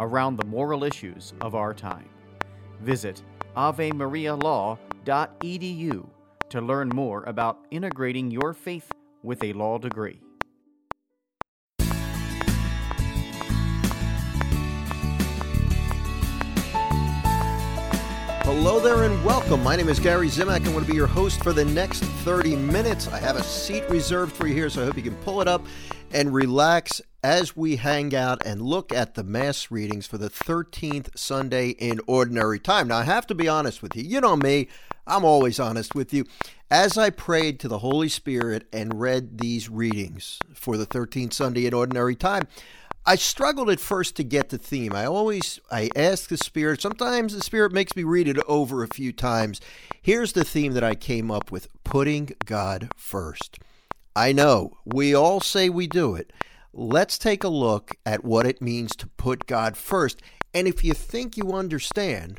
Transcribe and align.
around 0.00 0.36
the 0.36 0.46
moral 0.46 0.82
issues 0.82 1.32
of 1.40 1.54
our 1.54 1.72
time. 1.72 2.08
Visit 2.80 3.22
avemarialaw.edu 3.56 6.08
to 6.48 6.60
learn 6.60 6.88
more 6.88 7.22
about 7.24 7.58
integrating 7.70 8.28
your 8.30 8.52
faith 8.52 8.90
with 9.22 9.44
a 9.44 9.52
law 9.52 9.78
degree. 9.78 10.20
Hello 18.52 18.80
there 18.80 19.04
and 19.04 19.24
welcome. 19.24 19.62
My 19.62 19.76
name 19.76 19.88
is 19.88 20.00
Gary 20.00 20.26
Zimak. 20.26 20.66
I'm 20.66 20.72
going 20.72 20.84
to 20.84 20.90
be 20.90 20.96
your 20.96 21.06
host 21.06 21.40
for 21.44 21.52
the 21.52 21.64
next 21.64 22.02
30 22.02 22.56
minutes. 22.56 23.06
I 23.06 23.20
have 23.20 23.36
a 23.36 23.44
seat 23.44 23.88
reserved 23.88 24.34
for 24.34 24.48
you 24.48 24.54
here, 24.54 24.68
so 24.68 24.82
I 24.82 24.86
hope 24.86 24.96
you 24.96 25.04
can 25.04 25.14
pull 25.16 25.40
it 25.40 25.46
up 25.46 25.64
and 26.12 26.34
relax 26.34 27.00
as 27.22 27.56
we 27.56 27.76
hang 27.76 28.14
out 28.14 28.44
and 28.44 28.62
look 28.62 28.92
at 28.92 29.14
the 29.14 29.24
Mass 29.24 29.70
readings 29.70 30.06
for 30.06 30.18
the 30.18 30.30
13th 30.30 31.16
Sunday 31.18 31.70
in 31.70 32.00
Ordinary 32.06 32.58
Time. 32.58 32.88
Now, 32.88 32.98
I 32.98 33.04
have 33.04 33.26
to 33.28 33.34
be 33.34 33.48
honest 33.48 33.82
with 33.82 33.94
you. 33.94 34.02
You 34.02 34.20
know 34.20 34.36
me, 34.36 34.68
I'm 35.06 35.24
always 35.24 35.60
honest 35.60 35.94
with 35.94 36.14
you. 36.14 36.24
As 36.70 36.96
I 36.96 37.10
prayed 37.10 37.58
to 37.60 37.68
the 37.68 37.78
Holy 37.78 38.08
Spirit 38.08 38.66
and 38.72 39.00
read 39.00 39.38
these 39.38 39.68
readings 39.68 40.38
for 40.54 40.76
the 40.76 40.86
13th 40.86 41.32
Sunday 41.32 41.66
in 41.66 41.74
Ordinary 41.74 42.14
Time, 42.16 42.46
I 43.04 43.16
struggled 43.16 43.70
at 43.70 43.80
first 43.80 44.14
to 44.16 44.24
get 44.24 44.50
the 44.50 44.58
theme. 44.58 44.94
I 44.94 45.06
always 45.06 45.58
I 45.70 45.90
ask 45.96 46.28
the 46.28 46.36
spirit. 46.36 46.80
Sometimes 46.80 47.34
the 47.34 47.42
spirit 47.42 47.72
makes 47.72 47.96
me 47.96 48.04
read 48.04 48.28
it 48.28 48.38
over 48.46 48.82
a 48.82 48.94
few 48.94 49.12
times. 49.12 49.60
Here's 50.00 50.34
the 50.34 50.44
theme 50.44 50.74
that 50.74 50.84
I 50.84 50.94
came 50.94 51.30
up 51.30 51.50
with: 51.50 51.68
putting 51.82 52.30
God 52.44 52.90
first. 52.96 53.58
I 54.14 54.32
know 54.32 54.76
we 54.84 55.14
all 55.14 55.40
say 55.40 55.68
we 55.70 55.86
do 55.86 56.14
it. 56.14 56.32
Let's 56.72 57.18
take 57.18 57.44
a 57.44 57.48
look 57.48 57.96
at 58.06 58.24
what 58.24 58.46
it 58.46 58.62
means 58.62 58.94
to 58.96 59.06
put 59.08 59.46
God 59.46 59.76
first. 59.76 60.22
And 60.54 60.68
if 60.68 60.84
you 60.84 60.94
think 60.94 61.36
you 61.36 61.52
understand, 61.52 62.38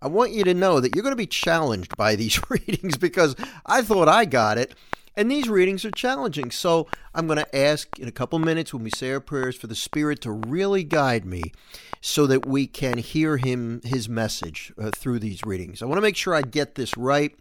I 0.00 0.08
want 0.08 0.32
you 0.32 0.42
to 0.44 0.54
know 0.54 0.80
that 0.80 0.94
you're 0.94 1.04
going 1.04 1.12
to 1.12 1.16
be 1.16 1.26
challenged 1.26 1.96
by 1.96 2.16
these 2.16 2.40
readings 2.50 2.96
because 2.96 3.36
I 3.64 3.82
thought 3.82 4.08
I 4.08 4.24
got 4.24 4.58
it. 4.58 4.74
And 5.14 5.30
these 5.30 5.48
readings 5.48 5.84
are 5.84 5.90
challenging. 5.90 6.50
So 6.50 6.88
I'm 7.14 7.26
going 7.26 7.38
to 7.38 7.56
ask 7.56 7.98
in 7.98 8.08
a 8.08 8.12
couple 8.12 8.38
minutes 8.38 8.72
when 8.72 8.82
we 8.82 8.90
say 8.90 9.12
our 9.12 9.20
prayers 9.20 9.56
for 9.56 9.66
the 9.66 9.74
Spirit 9.74 10.22
to 10.22 10.32
really 10.32 10.84
guide 10.84 11.24
me 11.24 11.42
so 12.00 12.26
that 12.26 12.46
we 12.46 12.66
can 12.66 12.98
hear 12.98 13.36
him 13.36 13.80
his 13.84 14.08
message 14.08 14.72
uh, 14.80 14.90
through 14.94 15.18
these 15.18 15.44
readings. 15.44 15.82
I 15.82 15.86
want 15.86 15.98
to 15.98 16.02
make 16.02 16.16
sure 16.16 16.34
I 16.34 16.42
get 16.42 16.74
this 16.74 16.96
right. 16.96 17.36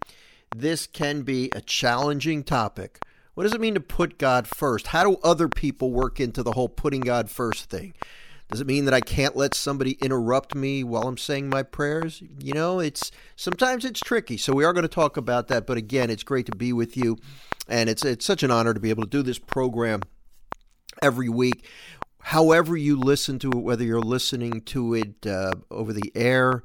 This 0.56 0.86
can 0.86 1.22
be 1.22 1.50
a 1.56 1.62
challenging 1.62 2.44
topic. 2.44 3.00
What 3.42 3.46
does 3.46 3.56
it 3.56 3.62
mean 3.62 3.74
to 3.74 3.80
put 3.80 4.20
God 4.20 4.46
first? 4.48 4.86
How 4.86 5.04
do 5.04 5.18
other 5.24 5.48
people 5.48 5.90
work 5.90 6.20
into 6.20 6.44
the 6.44 6.52
whole 6.52 6.70
putting 6.70 7.02
God 7.02 7.28
first 7.28 7.72
thing? 7.72 7.96
Does 8.52 8.62
it 8.62 8.68
mean 8.68 8.86
that 8.86 8.94
I 8.94 9.02
can't 9.02 9.36
let 9.36 9.56
somebody 9.56 9.94
interrupt 9.94 10.54
me 10.54 10.84
while 10.84 11.08
I'm 11.08 11.18
saying 11.18 11.50
my 11.50 11.64
prayers? 11.64 12.22
You 12.40 12.54
know, 12.54 12.80
it's 12.80 13.10
sometimes 13.36 13.84
it's 13.84 14.00
tricky. 14.00 14.38
So 14.38 14.54
we 14.54 14.64
are 14.64 14.74
going 14.74 14.84
to 14.84 14.88
talk 14.88 15.18
about 15.18 15.48
that, 15.48 15.66
but 15.66 15.76
again, 15.76 16.12
it's 16.12 16.22
great 16.22 16.46
to 16.46 16.56
be 16.56 16.72
with 16.72 16.96
you 16.96 17.18
and 17.68 17.90
it's 17.90 18.06
it's 18.06 18.28
such 18.28 18.44
an 18.44 18.52
honor 18.52 18.76
to 18.76 18.80
be 18.80 18.92
able 18.92 19.06
to 19.06 19.10
do 19.10 19.24
this 19.24 19.40
program 19.40 20.02
every 21.02 21.28
week. 21.28 21.66
However 22.20 22.78
you 22.78 22.96
listen 22.96 23.40
to 23.40 23.50
it, 23.50 23.58
whether 23.58 23.84
you're 23.84 24.02
listening 24.02 24.62
to 24.66 24.94
it 24.94 25.26
uh, 25.26 25.54
over 25.72 25.94
the 25.94 26.12
air, 26.14 26.62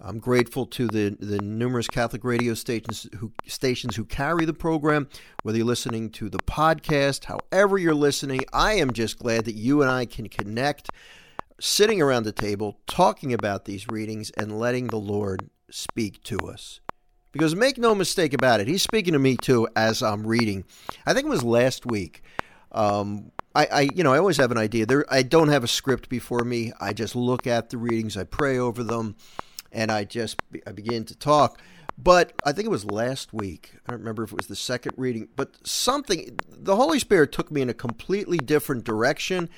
I'm 0.00 0.18
grateful 0.20 0.64
to 0.66 0.86
the, 0.86 1.16
the 1.18 1.42
numerous 1.42 1.88
Catholic 1.88 2.22
radio 2.22 2.54
stations 2.54 3.08
who 3.16 3.32
stations 3.46 3.96
who 3.96 4.04
carry 4.04 4.44
the 4.44 4.54
program. 4.54 5.08
Whether 5.42 5.58
you're 5.58 5.66
listening 5.66 6.10
to 6.10 6.28
the 6.28 6.38
podcast, 6.38 7.24
however 7.24 7.78
you're 7.78 7.94
listening, 7.94 8.42
I 8.52 8.74
am 8.74 8.92
just 8.92 9.18
glad 9.18 9.44
that 9.46 9.56
you 9.56 9.82
and 9.82 9.90
I 9.90 10.06
can 10.06 10.28
connect 10.28 10.90
sitting 11.60 12.00
around 12.00 12.22
the 12.22 12.32
table 12.32 12.78
talking 12.86 13.32
about 13.32 13.64
these 13.64 13.88
readings 13.88 14.30
and 14.30 14.60
letting 14.60 14.86
the 14.86 14.98
Lord 14.98 15.50
speak 15.70 16.22
to 16.24 16.38
us. 16.38 16.80
Because 17.32 17.56
make 17.56 17.76
no 17.76 17.94
mistake 17.94 18.32
about 18.32 18.60
it, 18.60 18.68
he's 18.68 18.82
speaking 18.82 19.12
to 19.12 19.18
me 19.18 19.36
too 19.36 19.68
as 19.74 20.02
I'm 20.02 20.26
reading. 20.26 20.64
I 21.06 21.12
think 21.12 21.26
it 21.26 21.30
was 21.30 21.44
last 21.44 21.84
week. 21.84 22.22
Um, 22.70 23.32
I, 23.54 23.66
I, 23.66 23.80
you 23.94 24.04
know, 24.04 24.12
I 24.12 24.18
always 24.18 24.36
have 24.36 24.52
an 24.52 24.58
idea. 24.58 24.86
There, 24.86 25.04
I 25.12 25.22
don't 25.22 25.48
have 25.48 25.64
a 25.64 25.68
script 25.68 26.08
before 26.08 26.44
me. 26.44 26.72
I 26.80 26.92
just 26.92 27.16
look 27.16 27.46
at 27.46 27.70
the 27.70 27.78
readings, 27.78 28.16
I 28.16 28.24
pray 28.24 28.58
over 28.58 28.84
them, 28.84 29.16
and 29.72 29.90
I 29.90 30.04
just 30.04 30.40
I 30.66 30.72
began 30.72 31.04
to 31.04 31.16
talk. 31.16 31.60
But 32.00 32.32
I 32.44 32.52
think 32.52 32.66
it 32.66 32.70
was 32.70 32.84
last 32.84 33.32
week. 33.32 33.72
I 33.86 33.90
don't 33.90 34.00
remember 34.00 34.22
if 34.22 34.30
it 34.30 34.36
was 34.36 34.46
the 34.46 34.56
second 34.56 34.92
reading, 34.96 35.28
but 35.34 35.66
something. 35.66 36.38
The 36.48 36.76
Holy 36.76 37.00
Spirit 37.00 37.32
took 37.32 37.50
me 37.50 37.60
in 37.60 37.68
a 37.68 37.74
completely 37.74 38.38
different 38.38 38.84
direction, 38.84 39.48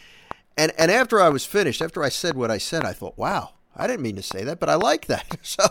and 0.56 0.72
and 0.78 0.90
after 0.90 1.20
I 1.20 1.28
was 1.28 1.44
finished, 1.44 1.82
after 1.82 2.02
I 2.02 2.08
said 2.08 2.36
what 2.36 2.50
I 2.50 2.58
said, 2.58 2.84
I 2.84 2.94
thought, 2.94 3.18
wow, 3.18 3.50
I 3.76 3.86
didn't 3.86 4.02
mean 4.02 4.16
to 4.16 4.22
say 4.22 4.44
that, 4.44 4.58
but 4.58 4.68
I 4.68 4.74
like 4.74 5.06
that. 5.06 5.36
So, 5.42 5.64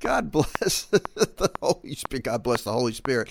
God 0.00 0.30
bless 0.30 0.84
the 0.90 1.50
Holy 1.62 1.94
Spirit. 1.94 2.24
God 2.24 2.42
bless 2.42 2.62
the 2.62 2.72
Holy 2.72 2.92
Spirit. 2.92 3.30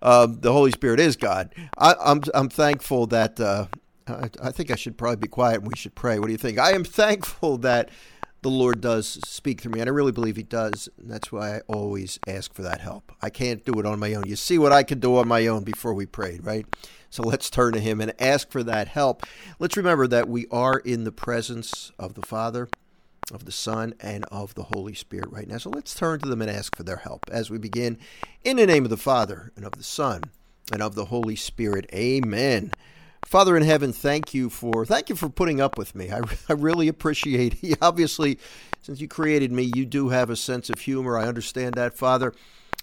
Um, 0.00 0.38
the 0.40 0.52
Holy 0.52 0.70
Spirit 0.70 1.00
is 1.00 1.16
God. 1.16 1.54
I, 1.76 1.92
am 1.92 1.96
I'm, 2.00 2.22
I'm 2.34 2.48
thankful 2.48 3.06
that. 3.08 3.40
Uh, 3.40 3.66
I, 4.06 4.30
I, 4.42 4.50
think 4.50 4.70
I 4.70 4.74
should 4.74 4.98
probably 4.98 5.16
be 5.16 5.28
quiet 5.28 5.60
and 5.60 5.66
we 5.66 5.76
should 5.76 5.94
pray. 5.94 6.18
What 6.18 6.26
do 6.26 6.32
you 6.32 6.38
think? 6.38 6.58
I 6.58 6.72
am 6.72 6.84
thankful 6.84 7.58
that 7.58 7.90
the 8.42 8.50
Lord 8.50 8.80
does 8.80 9.18
speak 9.24 9.60
through 9.60 9.72
me, 9.72 9.80
and 9.80 9.88
I 9.88 9.92
really 9.92 10.12
believe 10.12 10.36
He 10.36 10.42
does. 10.42 10.88
And 10.98 11.10
that's 11.10 11.32
why 11.32 11.56
I 11.56 11.60
always 11.68 12.18
ask 12.26 12.52
for 12.52 12.62
that 12.62 12.80
help. 12.80 13.12
I 13.22 13.30
can't 13.30 13.64
do 13.64 13.78
it 13.80 13.86
on 13.86 13.98
my 13.98 14.14
own. 14.14 14.24
You 14.26 14.36
see 14.36 14.58
what 14.58 14.72
I 14.72 14.82
could 14.82 15.00
do 15.00 15.16
on 15.16 15.28
my 15.28 15.46
own 15.46 15.64
before 15.64 15.94
we 15.94 16.06
prayed, 16.06 16.44
right? 16.44 16.66
So 17.10 17.22
let's 17.22 17.50
turn 17.50 17.72
to 17.74 17.80
Him 17.80 18.00
and 18.00 18.12
ask 18.20 18.50
for 18.50 18.62
that 18.64 18.88
help. 18.88 19.24
Let's 19.58 19.76
remember 19.76 20.06
that 20.08 20.28
we 20.28 20.46
are 20.50 20.78
in 20.78 21.04
the 21.04 21.12
presence 21.12 21.92
of 21.98 22.14
the 22.14 22.22
Father 22.22 22.68
of 23.30 23.44
the 23.44 23.52
Son, 23.52 23.94
and 24.00 24.24
of 24.26 24.54
the 24.54 24.64
Holy 24.64 24.94
Spirit 24.94 25.30
right 25.30 25.46
now. 25.46 25.58
So 25.58 25.70
let's 25.70 25.94
turn 25.94 26.20
to 26.20 26.28
them 26.28 26.42
and 26.42 26.50
ask 26.50 26.76
for 26.76 26.82
their 26.82 26.96
help 26.96 27.26
as 27.30 27.50
we 27.50 27.58
begin 27.58 27.98
in 28.42 28.56
the 28.56 28.66
name 28.66 28.84
of 28.84 28.90
the 28.90 28.96
Father, 28.96 29.52
and 29.56 29.64
of 29.64 29.72
the 29.72 29.84
Son, 29.84 30.22
and 30.72 30.82
of 30.82 30.94
the 30.94 31.06
Holy 31.06 31.36
Spirit. 31.36 31.88
Amen. 31.94 32.72
Father 33.24 33.56
in 33.56 33.62
heaven, 33.62 33.92
thank 33.92 34.34
you 34.34 34.50
for 34.50 34.84
thank 34.84 35.08
you 35.08 35.16
for 35.16 35.28
putting 35.28 35.60
up 35.60 35.78
with 35.78 35.94
me. 35.94 36.10
I, 36.10 36.20
I 36.48 36.52
really 36.52 36.88
appreciate 36.88 37.62
it. 37.62 37.78
Obviously, 37.82 38.38
since 38.82 39.00
you 39.00 39.08
created 39.08 39.52
me, 39.52 39.70
you 39.74 39.86
do 39.86 40.08
have 40.10 40.30
a 40.30 40.36
sense 40.36 40.68
of 40.68 40.78
humor. 40.78 41.16
I 41.16 41.26
understand 41.26 41.74
that, 41.74 41.96
Father. 41.96 42.34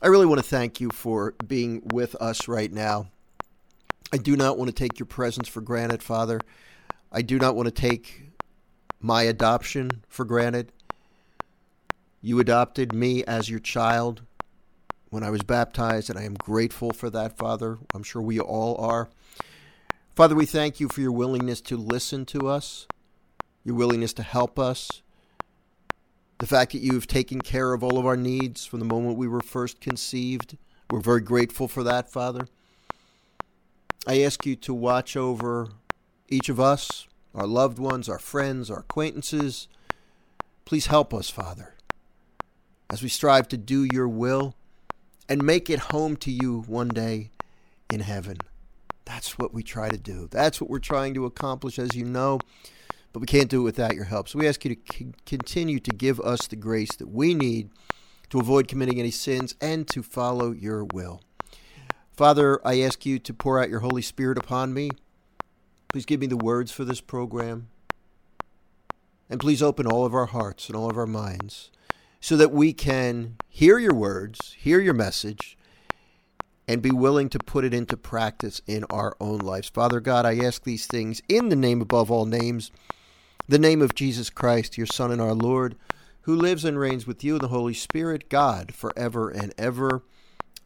I 0.02 0.08
really 0.08 0.26
want 0.26 0.40
to 0.40 0.48
thank 0.48 0.80
you 0.80 0.90
for 0.92 1.34
being 1.46 1.82
with 1.92 2.16
us 2.16 2.48
right 2.48 2.72
now. 2.72 3.08
I 4.14 4.18
do 4.18 4.36
not 4.36 4.58
want 4.58 4.70
to 4.70 4.76
take 4.76 4.98
your 4.98 5.06
presence 5.06 5.48
for 5.48 5.62
granted, 5.62 6.02
Father. 6.02 6.40
I 7.12 7.22
do 7.22 7.38
not 7.38 7.56
want 7.56 7.68
to 7.68 7.72
take 7.72 8.30
my 9.00 9.24
adoption 9.24 10.04
for 10.08 10.26
granted. 10.26 10.72
You 12.22 12.40
adopted 12.40 12.94
me 12.94 13.24
as 13.26 13.50
your 13.50 13.60
child 13.60 14.22
when 15.10 15.24
I 15.24 15.30
was 15.30 15.42
baptized, 15.42 16.10
and 16.10 16.18
I 16.18 16.24
am 16.24 16.36
grateful 16.36 16.92
for 16.92 17.10
that, 17.10 17.38
Father. 17.38 17.78
I'm 17.94 18.04
sure 18.04 18.22
we 18.22 18.40
all 18.40 18.78
are. 18.78 19.10
Father, 20.20 20.36
we 20.36 20.46
thank 20.46 20.82
you 20.82 20.90
for 20.90 21.00
your 21.00 21.14
willingness 21.14 21.62
to 21.62 21.78
listen 21.78 22.26
to 22.26 22.50
us, 22.50 22.88
your 23.64 23.76
willingness 23.76 24.12
to 24.12 24.22
help 24.22 24.60
us, 24.60 25.02
the 26.40 26.46
fact 26.46 26.74
that 26.74 26.80
you've 26.80 27.08
taken 27.08 27.40
care 27.40 27.72
of 27.72 27.86
all 27.86 27.98
of 27.98 28.06
our 28.06 28.18
needs 28.18 28.66
from 28.66 28.80
the 28.80 28.86
moment 28.86 29.18
we 29.18 29.30
were 29.30 29.40
first 29.40 29.80
conceived. 29.80 30.58
We're 30.92 31.00
very 31.00 31.22
grateful 31.22 31.70
for 31.70 31.84
that, 31.84 32.12
Father. 32.12 32.50
I 34.06 34.22
ask 34.24 34.46
you 34.46 34.58
to 34.58 34.74
watch 34.74 35.16
over 35.16 35.70
each 36.28 36.50
of 36.50 36.60
us, 36.60 37.08
our 37.34 37.48
loved 37.48 37.80
ones, 37.80 38.10
our 38.10 38.20
friends, 38.20 38.70
our 38.70 38.80
acquaintances. 38.80 39.70
Please 40.66 40.88
help 40.88 41.14
us, 41.14 41.30
Father. 41.30 41.76
as 42.90 43.02
we 43.02 43.08
strive 43.08 43.48
to 43.48 43.58
do 43.58 43.88
your 43.94 44.10
will 44.10 44.54
and 45.30 45.46
make 45.46 45.70
it 45.70 45.80
home 45.80 46.18
to 46.18 46.30
you 46.30 46.60
one 46.68 46.90
day 46.90 47.32
in 47.90 48.02
heaven. 48.02 48.38
That's 49.10 49.40
what 49.40 49.56
we 49.56 49.64
try 49.64 49.90
to 49.90 49.98
do. 49.98 50.28
That's 50.30 50.62
what 50.62 50.70
we're 50.70 50.78
trying 50.78 51.16
to 51.16 51.26
accomplish, 51.26 51.80
as 51.80 51.96
you 51.96 52.06
know, 52.06 52.40
but 53.12 53.22
we 53.22 53.26
can't 53.26 53.50
do 53.50 53.62
it 53.62 53.64
without 53.64 53.96
your 53.96 54.06
help. 54.06 54.30
So 54.30 54.38
we 54.38 54.48
ask 54.48 54.64
you 54.64 54.76
to 54.76 54.82
c- 54.94 55.14
continue 55.26 55.80
to 55.80 55.90
give 55.90 56.20
us 56.20 56.46
the 56.46 56.56
grace 56.56 56.96
that 56.98 57.10
we 57.10 57.34
need 57.34 57.72
to 58.30 58.40
avoid 58.40 58.68
committing 58.68 59.00
any 59.00 59.10
sins 59.10 59.56
and 59.60 59.88
to 59.88 60.04
follow 60.04 60.52
your 60.52 60.86
will. 60.94 61.22
Father, 62.12 62.62
I 62.64 62.82
ask 62.82 63.04
you 63.04 63.18
to 63.18 63.34
pour 63.34 63.60
out 63.60 63.68
your 63.68 63.80
Holy 63.80 64.04
Spirit 64.04 64.38
upon 64.38 64.76
me. 64.76 64.92
Please 65.92 66.06
give 66.06 66.20
me 66.20 66.28
the 66.28 66.38
words 66.38 66.72
for 66.72 66.86
this 66.86 67.02
program. 67.02 67.70
And 69.28 69.40
please 69.40 69.64
open 69.64 69.88
all 69.88 70.06
of 70.06 70.14
our 70.14 70.28
hearts 70.28 70.68
and 70.68 70.76
all 70.76 70.88
of 70.88 71.00
our 71.00 71.08
minds 71.08 71.72
so 72.22 72.38
that 72.38 72.52
we 72.52 72.74
can 72.74 73.38
hear 73.48 73.80
your 73.80 73.96
words, 73.96 74.56
hear 74.60 74.80
your 74.80 74.94
message, 74.94 75.58
and 76.70 76.84
be 76.84 76.92
willing 76.92 77.30
to 77.30 77.40
put 77.40 77.66
it 77.66 77.74
into 77.74 77.98
practice 77.98 78.62
in 78.68 78.84
our 78.92 79.18
own 79.20 79.40
lives. 79.40 79.68
Father 79.68 80.00
God, 80.00 80.24
I 80.24 80.38
ask 80.38 80.64
these 80.64 80.86
things 80.86 81.20
in 81.28 81.50
the 81.50 81.56
name 81.56 81.82
above 81.82 82.12
all 82.12 82.28
names, 82.28 82.70
the 83.48 83.58
name 83.58 83.82
of 83.82 83.96
Jesus 83.96 84.30
Christ, 84.30 84.78
your 84.78 84.86
Son 84.86 85.12
and 85.12 85.20
our 85.20 85.34
Lord, 85.34 85.76
who 86.22 86.36
lives 86.36 86.64
and 86.64 86.78
reigns 86.78 87.08
with 87.08 87.24
you 87.24 87.38
in 87.38 87.42
the 87.42 87.48
Holy 87.48 87.74
Spirit, 87.74 88.30
God, 88.30 88.72
forever 88.76 89.32
and 89.32 89.52
ever. 89.58 90.04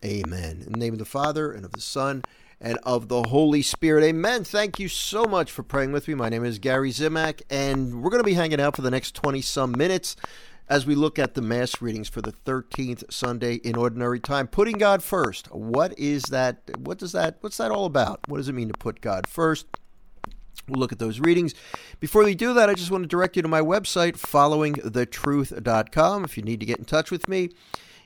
Amen. 0.03 0.63
In 0.65 0.73
the 0.73 0.77
name 0.77 0.91
of 0.91 0.99
the 0.99 1.05
Father, 1.05 1.53
and 1.53 1.63
of 1.63 1.71
the 1.71 1.79
Son, 1.79 2.23
and 2.59 2.77
of 2.83 3.07
the 3.07 3.23
Holy 3.23 3.61
Spirit. 3.61 4.03
Amen. 4.03 4.43
Thank 4.43 4.79
you 4.79 4.89
so 4.89 5.23
much 5.23 5.51
for 5.51 5.63
praying 5.63 5.93
with 5.93 6.09
me. 6.09 6.15
My 6.15 6.27
name 6.27 6.43
is 6.43 6.59
Gary 6.59 6.91
Zimak, 6.91 7.43
and 7.49 8.03
we're 8.03 8.09
going 8.09 8.21
to 8.21 8.27
be 8.27 8.33
hanging 8.33 8.59
out 8.59 8.75
for 8.75 8.81
the 8.81 8.91
next 8.91 9.15
20 9.15 9.39
some 9.41 9.71
minutes 9.71 10.17
as 10.69 10.85
we 10.85 10.95
look 10.95 11.19
at 11.19 11.33
the 11.33 11.41
Mass 11.41 11.81
readings 11.81 12.09
for 12.09 12.21
the 12.21 12.31
13th 12.31 13.11
Sunday 13.11 13.55
in 13.55 13.75
Ordinary 13.75 14.19
Time. 14.19 14.47
Putting 14.47 14.77
God 14.77 15.03
first. 15.03 15.53
What 15.53 15.97
is 15.99 16.23
that? 16.23 16.61
What 16.77 16.97
does 16.97 17.11
that, 17.11 17.37
what's 17.41 17.57
that 17.57 17.71
all 17.71 17.85
about? 17.85 18.21
What 18.27 18.37
does 18.37 18.49
it 18.49 18.53
mean 18.53 18.69
to 18.69 18.77
put 18.77 19.01
God 19.01 19.27
first? 19.27 19.67
We'll 20.67 20.79
look 20.79 20.93
at 20.93 20.99
those 20.99 21.19
readings. 21.19 21.53
Before 21.99 22.23
we 22.23 22.35
do 22.35 22.53
that, 22.53 22.69
I 22.69 22.73
just 22.73 22.89
want 22.89 23.03
to 23.03 23.07
direct 23.07 23.35
you 23.35 23.41
to 23.41 23.49
my 23.49 23.59
website, 23.59 24.13
followingthetruth.com. 24.13 26.23
If 26.23 26.37
you 26.37 26.43
need 26.43 26.61
to 26.61 26.65
get 26.65 26.79
in 26.79 26.85
touch 26.85 27.11
with 27.11 27.27
me, 27.27 27.49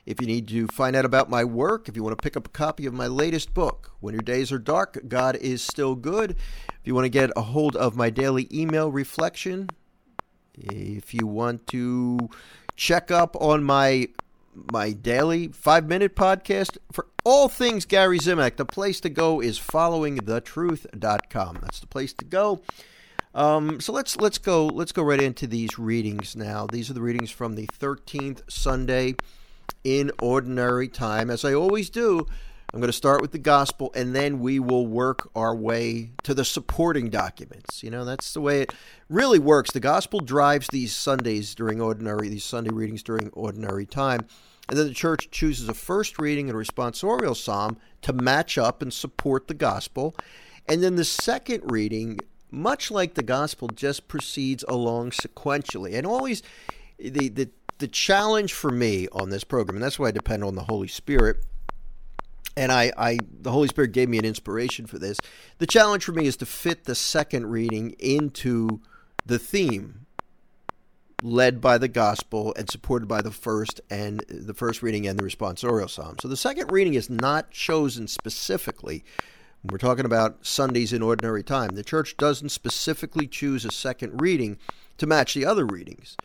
if 0.04 0.20
you 0.20 0.26
need 0.26 0.48
to 0.48 0.66
find 0.68 0.96
out 0.96 1.04
about 1.04 1.30
my 1.30 1.44
work, 1.44 1.88
if 1.88 1.94
you 1.94 2.02
want 2.02 2.18
to 2.18 2.22
pick 2.22 2.36
up 2.36 2.46
a 2.46 2.50
copy 2.50 2.86
of 2.86 2.94
my 2.94 3.06
latest 3.06 3.54
book, 3.54 3.92
When 4.00 4.14
Your 4.14 4.22
Days 4.22 4.50
Are 4.50 4.58
Dark, 4.58 5.02
God 5.06 5.36
is 5.36 5.62
Still 5.62 5.94
Good. 5.94 6.32
If 6.32 6.80
you 6.82 6.94
want 6.94 7.04
to 7.04 7.10
get 7.10 7.30
a 7.36 7.42
hold 7.42 7.76
of 7.76 7.94
my 7.94 8.10
daily 8.10 8.48
email 8.52 8.90
reflection, 8.90 9.68
if 10.60 11.14
you 11.14 11.26
want 11.26 11.66
to 11.68 12.28
check 12.76 13.10
up 13.10 13.36
on 13.40 13.64
my 13.64 14.08
my 14.72 14.92
daily 14.92 15.48
five 15.48 15.86
minute 15.86 16.16
podcast 16.16 16.78
for 16.90 17.06
all 17.24 17.48
things 17.48 17.84
Gary 17.84 18.18
Zimak, 18.18 18.56
the 18.56 18.64
place 18.64 19.00
to 19.00 19.08
go 19.08 19.40
is 19.40 19.58
followingthetruth.com. 19.58 21.58
That's 21.60 21.80
the 21.80 21.86
place 21.86 22.12
to 22.14 22.24
go. 22.24 22.60
Um, 23.34 23.80
so 23.80 23.92
let's 23.92 24.16
let's 24.16 24.38
go 24.38 24.66
let's 24.66 24.92
go 24.92 25.02
right 25.02 25.20
into 25.20 25.46
these 25.46 25.78
readings 25.78 26.34
now. 26.34 26.66
These 26.66 26.90
are 26.90 26.94
the 26.94 27.02
readings 27.02 27.30
from 27.30 27.54
the 27.54 27.66
13th 27.66 28.50
Sunday 28.50 29.16
in 29.84 30.10
ordinary 30.20 30.88
time. 30.88 31.30
As 31.30 31.44
I 31.44 31.54
always 31.54 31.90
do, 31.90 32.26
I'm 32.74 32.80
going 32.80 32.88
to 32.88 32.92
start 32.92 33.22
with 33.22 33.32
the 33.32 33.38
gospel 33.38 33.90
and 33.94 34.14
then 34.14 34.40
we 34.40 34.58
will 34.58 34.86
work 34.86 35.30
our 35.34 35.56
way 35.56 36.10
to 36.24 36.34
the 36.34 36.44
supporting 36.44 37.08
documents. 37.08 37.82
You 37.82 37.90
know, 37.90 38.04
that's 38.04 38.34
the 38.34 38.42
way 38.42 38.60
it 38.60 38.74
really 39.08 39.38
works. 39.38 39.72
The 39.72 39.80
gospel 39.80 40.20
drives 40.20 40.68
these 40.68 40.94
Sundays 40.94 41.54
during 41.54 41.80
ordinary, 41.80 42.28
these 42.28 42.44
Sunday 42.44 42.70
readings 42.70 43.02
during 43.02 43.30
ordinary 43.30 43.86
time. 43.86 44.26
And 44.68 44.78
then 44.78 44.86
the 44.86 44.94
church 44.94 45.30
chooses 45.30 45.66
a 45.66 45.74
first 45.74 46.18
reading 46.18 46.50
and 46.50 46.58
a 46.58 46.62
responsorial 46.62 47.34
psalm 47.34 47.78
to 48.02 48.12
match 48.12 48.58
up 48.58 48.82
and 48.82 48.92
support 48.92 49.48
the 49.48 49.54
gospel. 49.54 50.14
And 50.68 50.82
then 50.82 50.96
the 50.96 51.04
second 51.04 51.72
reading, 51.72 52.20
much 52.50 52.90
like 52.90 53.14
the 53.14 53.22
gospel, 53.22 53.68
just 53.68 54.08
proceeds 54.08 54.62
along 54.68 55.12
sequentially. 55.12 55.94
And 55.94 56.06
always, 56.06 56.42
the, 56.98 57.30
the, 57.30 57.48
the 57.78 57.88
challenge 57.88 58.52
for 58.52 58.70
me 58.70 59.08
on 59.12 59.30
this 59.30 59.42
program, 59.44 59.76
and 59.76 59.82
that's 59.82 59.98
why 59.98 60.08
I 60.08 60.10
depend 60.10 60.44
on 60.44 60.54
the 60.54 60.64
Holy 60.64 60.88
Spirit, 60.88 61.42
and 62.58 62.72
I, 62.72 62.92
I 62.98 63.18
the 63.40 63.52
Holy 63.52 63.68
Spirit 63.68 63.92
gave 63.92 64.08
me 64.08 64.18
an 64.18 64.24
inspiration 64.24 64.86
for 64.86 64.98
this. 64.98 65.18
The 65.58 65.66
challenge 65.66 66.04
for 66.04 66.12
me 66.12 66.26
is 66.26 66.36
to 66.38 66.46
fit 66.46 66.84
the 66.84 66.96
second 66.96 67.46
reading 67.46 67.94
into 68.00 68.80
the 69.24 69.38
theme 69.38 70.06
led 71.22 71.60
by 71.60 71.78
the 71.78 71.88
gospel 71.88 72.52
and 72.56 72.68
supported 72.68 73.06
by 73.06 73.22
the 73.22 73.30
first 73.30 73.80
and 73.88 74.24
the 74.28 74.54
first 74.54 74.82
reading 74.82 75.06
and 75.06 75.18
the 75.18 75.24
responsorial 75.24 75.88
psalm. 75.88 76.16
So 76.20 76.26
the 76.26 76.36
second 76.36 76.72
reading 76.72 76.94
is 76.94 77.08
not 77.08 77.50
chosen 77.52 78.08
specifically. 78.08 79.04
We're 79.64 79.78
talking 79.78 80.04
about 80.04 80.44
Sundays 80.44 80.92
in 80.92 81.02
ordinary 81.02 81.44
time. 81.44 81.70
The 81.70 81.84
church 81.84 82.16
doesn't 82.16 82.50
specifically 82.50 83.26
choose 83.28 83.64
a 83.64 83.70
second 83.70 84.20
reading 84.20 84.58
to 84.98 85.06
match 85.06 85.34
the 85.34 85.44
other 85.44 85.64
readings 85.64 86.16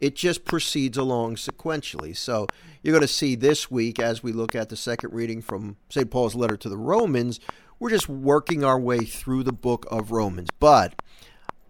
it 0.00 0.14
just 0.14 0.44
proceeds 0.44 0.96
along 0.96 1.36
sequentially. 1.36 2.16
So 2.16 2.46
you're 2.82 2.92
going 2.92 3.02
to 3.02 3.08
see 3.08 3.34
this 3.34 3.70
week, 3.70 3.98
as 3.98 4.22
we 4.22 4.32
look 4.32 4.54
at 4.54 4.68
the 4.68 4.76
second 4.76 5.12
reading 5.12 5.42
from 5.42 5.76
St. 5.88 6.10
Paul's 6.10 6.34
letter 6.34 6.56
to 6.56 6.68
the 6.68 6.76
Romans, 6.76 7.40
we're 7.78 7.90
just 7.90 8.08
working 8.08 8.64
our 8.64 8.78
way 8.78 9.00
through 9.00 9.42
the 9.42 9.52
book 9.52 9.86
of 9.90 10.10
Romans. 10.10 10.50
But 10.58 11.00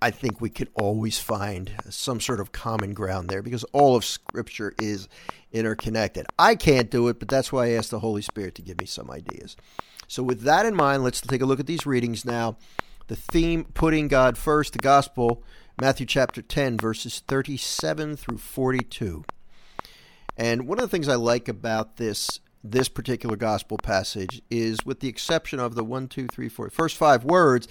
I 0.01 0.11
think 0.11 0.41
we 0.41 0.51
could 0.51 0.69
always 0.75 1.19
find 1.19 1.73
some 1.89 2.21
sort 2.21 2.41
of 2.41 2.53
common 2.53 2.95
ground 2.95 3.29
there 3.29 3.43
because 3.43 3.65
all 3.73 3.97
of 3.97 4.05
Scripture 4.05 4.75
is 4.79 5.09
interconnected. 5.53 6.27
I 6.39 6.55
can't 6.55 6.91
do 6.91 7.09
it, 7.09 7.19
but 7.19 7.29
that's 7.29 7.51
why 7.51 7.67
I 7.67 7.71
asked 7.71 7.91
the 7.91 7.99
Holy 8.01 8.23
Spirit 8.23 8.55
to 8.57 8.63
give 8.63 8.79
me 8.79 8.87
some 8.87 9.11
ideas. 9.11 9.57
So, 10.07 10.23
with 10.23 10.43
that 10.43 10.67
in 10.67 10.75
mind, 10.75 11.03
let's 11.03 11.21
take 11.21 11.43
a 11.43 11.47
look 11.47 11.61
at 11.61 11.67
these 11.67 11.85
readings 11.85 12.25
now. 12.25 12.57
The 13.09 13.17
theme, 13.17 13.65
putting 13.75 14.09
God 14.09 14.39
first, 14.39 14.73
the 14.73 14.79
gospel 14.79 15.43
Matthew 15.81 16.07
chapter 16.07 16.43
10, 16.43 16.77
verses 16.79 17.23
37 17.29 18.17
through 18.17 18.39
42. 18.39 19.25
And 20.37 20.67
one 20.67 20.79
of 20.79 20.83
the 20.83 20.89
things 20.89 21.09
I 21.09 21.15
like 21.15 21.47
about 21.47 21.99
this 21.99 22.41
this 22.65 22.89
particular 22.89 23.37
gospel 23.37 23.79
passage 23.79 24.43
is, 24.51 24.85
with 24.85 24.99
the 24.99 25.07
exception 25.07 25.61
of 25.61 25.77
the 25.77 25.85
one, 25.85 26.09
two, 26.09 26.27
three, 26.27 26.49
four, 26.49 26.69
first 26.71 26.97
five 26.97 27.23
words, 27.23 27.69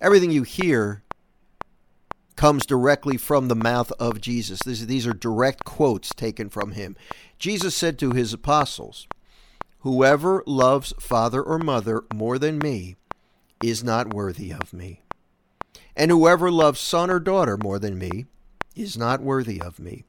everything 0.00 0.30
you 0.30 0.42
hear 0.42 1.02
comes 2.34 2.64
directly 2.64 3.18
from 3.18 3.48
the 3.48 3.54
mouth 3.54 3.92
of 4.00 4.22
Jesus. 4.22 4.60
These, 4.64 4.86
these 4.86 5.06
are 5.06 5.12
direct 5.12 5.64
quotes 5.64 6.14
taken 6.14 6.48
from 6.48 6.72
him. 6.72 6.96
Jesus 7.38 7.76
said 7.76 7.98
to 7.98 8.12
his 8.12 8.32
apostles, 8.32 9.06
Whoever 9.80 10.42
loves 10.46 10.94
father 10.98 11.42
or 11.42 11.58
mother 11.58 12.04
more 12.14 12.38
than 12.38 12.58
me 12.58 12.96
is 13.62 13.84
not 13.84 14.14
worthy 14.14 14.50
of 14.50 14.72
me. 14.72 15.02
And 16.00 16.10
whoever 16.10 16.50
loves 16.50 16.80
son 16.80 17.10
or 17.10 17.20
daughter 17.20 17.58
more 17.58 17.78
than 17.78 17.98
me 17.98 18.24
is 18.74 18.96
not 18.96 19.20
worthy 19.20 19.60
of 19.60 19.78
me. 19.78 20.04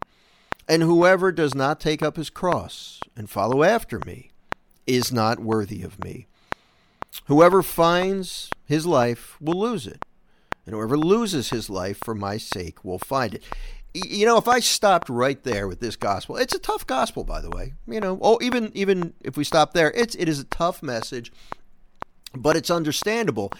And 0.66 0.82
whoever 0.82 1.34
does 1.34 1.54
not 1.54 1.82
take 1.82 2.02
up 2.02 2.16
his 2.16 2.30
cross 2.30 3.02
and 3.14 3.30
follow 3.30 3.62
after 3.62 4.00
me 4.06 4.32
is 4.88 5.12
not 5.12 5.42
worthy 5.42 5.84
of 5.84 6.02
me. 6.02 6.28
Whoever 7.26 7.62
finds 7.62 8.50
his 8.66 8.86
life 8.86 9.36
will 9.42 9.60
lose 9.60 9.86
it, 9.86 10.06
and 10.66 10.74
whoever 10.74 10.98
loses 10.98 11.50
his 11.50 11.70
life 11.70 12.00
for 12.02 12.16
my 12.16 12.38
sake 12.38 12.86
will 12.86 12.98
find 12.98 13.34
it. 13.34 13.44
You 13.94 14.26
know, 14.26 14.38
if 14.38 14.48
I 14.48 14.62
stopped 14.62 15.10
right 15.10 15.44
there 15.44 15.68
with 15.68 15.82
this 15.82 15.98
gospel, 15.98 16.38
it's 16.38 16.56
a 16.56 16.60
tough 16.60 16.88
gospel, 16.88 17.26
by 17.26 17.42
the 17.42 17.50
way. 17.50 17.74
You 17.86 18.00
know, 18.00 18.18
oh, 18.22 18.40
even 18.42 18.72
even 18.74 19.14
if 19.20 19.36
we 19.36 19.44
stop 19.44 19.74
there, 19.74 19.92
it's 19.92 20.16
it 20.16 20.30
is 20.30 20.40
a 20.40 20.46
tough 20.46 20.82
message, 20.82 21.34
but 22.34 22.56
it's 22.56 22.72
understandable. 22.72 23.52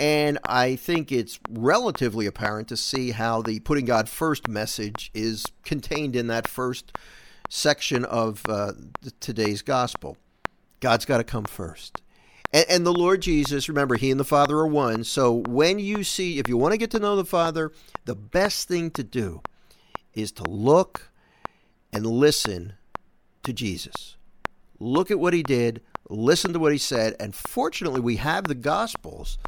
And 0.00 0.38
I 0.44 0.76
think 0.76 1.12
it's 1.12 1.38
relatively 1.48 2.26
apparent 2.26 2.68
to 2.68 2.76
see 2.76 3.12
how 3.12 3.42
the 3.42 3.60
putting 3.60 3.84
God 3.84 4.08
first 4.08 4.48
message 4.48 5.10
is 5.14 5.46
contained 5.62 6.16
in 6.16 6.26
that 6.26 6.48
first 6.48 6.96
section 7.48 8.04
of 8.04 8.42
uh, 8.48 8.72
today's 9.20 9.62
gospel. 9.62 10.16
God's 10.80 11.04
got 11.04 11.18
to 11.18 11.24
come 11.24 11.44
first. 11.44 12.02
And, 12.52 12.66
and 12.68 12.86
the 12.86 12.92
Lord 12.92 13.22
Jesus, 13.22 13.68
remember, 13.68 13.94
He 13.94 14.10
and 14.10 14.18
the 14.18 14.24
Father 14.24 14.58
are 14.58 14.66
one. 14.66 15.04
So 15.04 15.42
when 15.46 15.78
you 15.78 16.02
see, 16.02 16.38
if 16.38 16.48
you 16.48 16.56
want 16.56 16.72
to 16.72 16.78
get 16.78 16.90
to 16.92 16.98
know 16.98 17.14
the 17.14 17.24
Father, 17.24 17.70
the 18.04 18.16
best 18.16 18.66
thing 18.66 18.90
to 18.92 19.04
do 19.04 19.42
is 20.12 20.32
to 20.32 20.42
look 20.42 21.12
and 21.92 22.04
listen 22.04 22.74
to 23.44 23.52
Jesus. 23.52 24.16
Look 24.80 25.12
at 25.12 25.20
what 25.20 25.34
He 25.34 25.44
did, 25.44 25.82
listen 26.10 26.52
to 26.52 26.58
what 26.58 26.72
He 26.72 26.78
said, 26.78 27.14
and 27.20 27.34
fortunately, 27.34 28.00
we 28.00 28.16
have 28.16 28.44
the 28.44 28.56
Gospels 28.56 29.38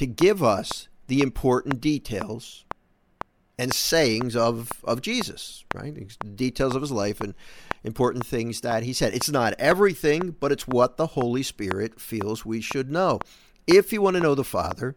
to 0.00 0.06
give 0.06 0.42
us 0.42 0.88
the 1.08 1.20
important 1.20 1.78
details 1.78 2.64
and 3.58 3.74
sayings 3.74 4.34
of, 4.34 4.70
of 4.82 5.02
Jesus, 5.02 5.66
right? 5.74 5.94
Details 6.34 6.74
of 6.74 6.80
his 6.80 6.90
life 6.90 7.20
and 7.20 7.34
important 7.84 8.24
things 8.24 8.62
that 8.62 8.82
he 8.82 8.94
said. 8.94 9.12
It's 9.12 9.28
not 9.28 9.52
everything, 9.58 10.36
but 10.40 10.52
it's 10.52 10.66
what 10.66 10.96
the 10.96 11.08
Holy 11.08 11.42
Spirit 11.42 12.00
feels 12.00 12.46
we 12.46 12.62
should 12.62 12.90
know. 12.90 13.18
If 13.66 13.92
you 13.92 14.00
want 14.00 14.16
to 14.16 14.22
know 14.22 14.34
the 14.34 14.42
Father, 14.42 14.96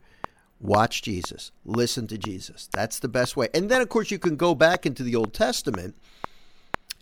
watch 0.62 1.01
Jesus, 1.01 1.51
listen 1.65 2.07
to 2.07 2.17
Jesus. 2.17 2.69
That's 2.72 3.00
the 3.00 3.10
best 3.10 3.36
way. 3.36 3.50
And 3.53 3.67
then, 3.67 3.81
of 3.81 3.89
course, 3.89 4.10
you 4.10 4.19
can 4.19 4.38
go 4.38 4.55
back 4.55 4.86
into 4.86 5.03
the 5.03 5.17
Old 5.17 5.33
Testament 5.33 5.98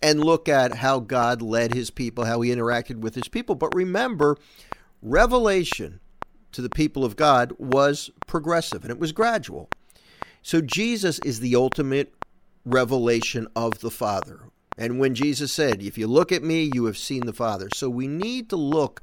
and 0.02 0.24
look 0.24 0.50
at 0.50 0.78
how 0.78 1.02
God 1.02 1.44
led 1.44 1.76
his 1.76 1.92
people, 1.92 2.26
how 2.26 2.42
he 2.42 2.50
interacted 2.50 3.02
with 3.02 3.14
his 3.14 3.28
people. 3.28 3.54
But 3.54 3.76
remember, 3.76 4.38
revelation 5.04 6.00
to 6.52 6.62
the 6.62 6.70
people 6.70 7.06
of 7.06 7.16
God 7.16 7.54
was 7.58 8.12
progressive 8.28 8.84
and 8.84 8.92
it 8.92 9.00
was 9.00 9.12
gradual. 9.12 9.70
So 10.42 10.62
Jesus 10.62 11.20
is 11.20 11.40
the 11.40 11.56
ultimate 11.56 12.14
revelation 12.66 13.48
of 13.56 13.80
the 13.80 13.92
Father. 13.92 14.42
And 14.78 15.00
when 15.00 15.16
Jesus 15.16 15.52
said, 15.52 15.82
If 15.82 15.98
you 15.98 16.08
look 16.08 16.32
at 16.32 16.44
me, 16.44 16.72
you 16.74 16.86
have 16.86 16.98
seen 16.98 17.26
the 17.26 17.34
Father. 17.34 17.70
So 17.74 17.90
we 17.90 18.08
need 18.08 18.50
to 18.50 18.56
look 18.56 19.02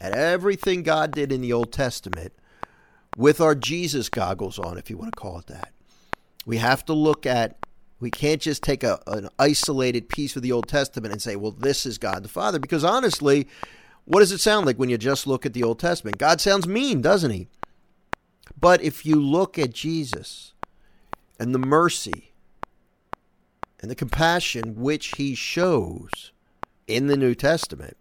at 0.00 0.12
everything 0.12 0.82
God 0.82 1.12
did 1.12 1.30
in 1.30 1.40
the 1.40 1.52
Old 1.52 1.72
Testament 1.72 2.32
with 3.16 3.40
our 3.40 3.54
Jesus 3.54 4.08
goggles 4.08 4.58
on, 4.58 4.78
if 4.78 4.90
you 4.90 4.96
want 4.96 5.12
to 5.12 5.20
call 5.20 5.38
it 5.38 5.46
that. 5.46 5.72
We 6.44 6.56
have 6.56 6.84
to 6.86 6.92
look 6.92 7.24
at, 7.26 7.56
we 8.00 8.10
can't 8.10 8.40
just 8.40 8.62
take 8.62 8.82
a, 8.82 9.00
an 9.06 9.28
isolated 9.38 10.08
piece 10.08 10.34
of 10.34 10.42
the 10.42 10.50
Old 10.50 10.66
Testament 10.66 11.12
and 11.12 11.22
say, 11.22 11.36
well, 11.36 11.52
this 11.52 11.86
is 11.86 11.98
God 11.98 12.24
the 12.24 12.28
Father. 12.28 12.58
Because 12.58 12.82
honestly, 12.82 13.46
what 14.04 14.20
does 14.20 14.32
it 14.32 14.38
sound 14.38 14.66
like 14.66 14.78
when 14.78 14.88
you 14.88 14.98
just 14.98 15.26
look 15.26 15.46
at 15.46 15.52
the 15.52 15.62
Old 15.62 15.78
Testament? 15.78 16.18
God 16.18 16.40
sounds 16.40 16.66
mean, 16.66 17.00
doesn't 17.00 17.30
he? 17.30 17.48
But 18.58 18.82
if 18.82 19.06
you 19.06 19.16
look 19.16 19.58
at 19.58 19.72
Jesus 19.72 20.52
and 21.38 21.54
the 21.54 21.58
mercy 21.58 22.32
and 23.80 23.90
the 23.90 23.96
compassion 23.96 24.76
which 24.76 25.14
he 25.16 25.34
shows 25.34 26.32
in 26.86 27.06
the 27.06 27.16
New 27.16 27.34
Testament, 27.34 27.96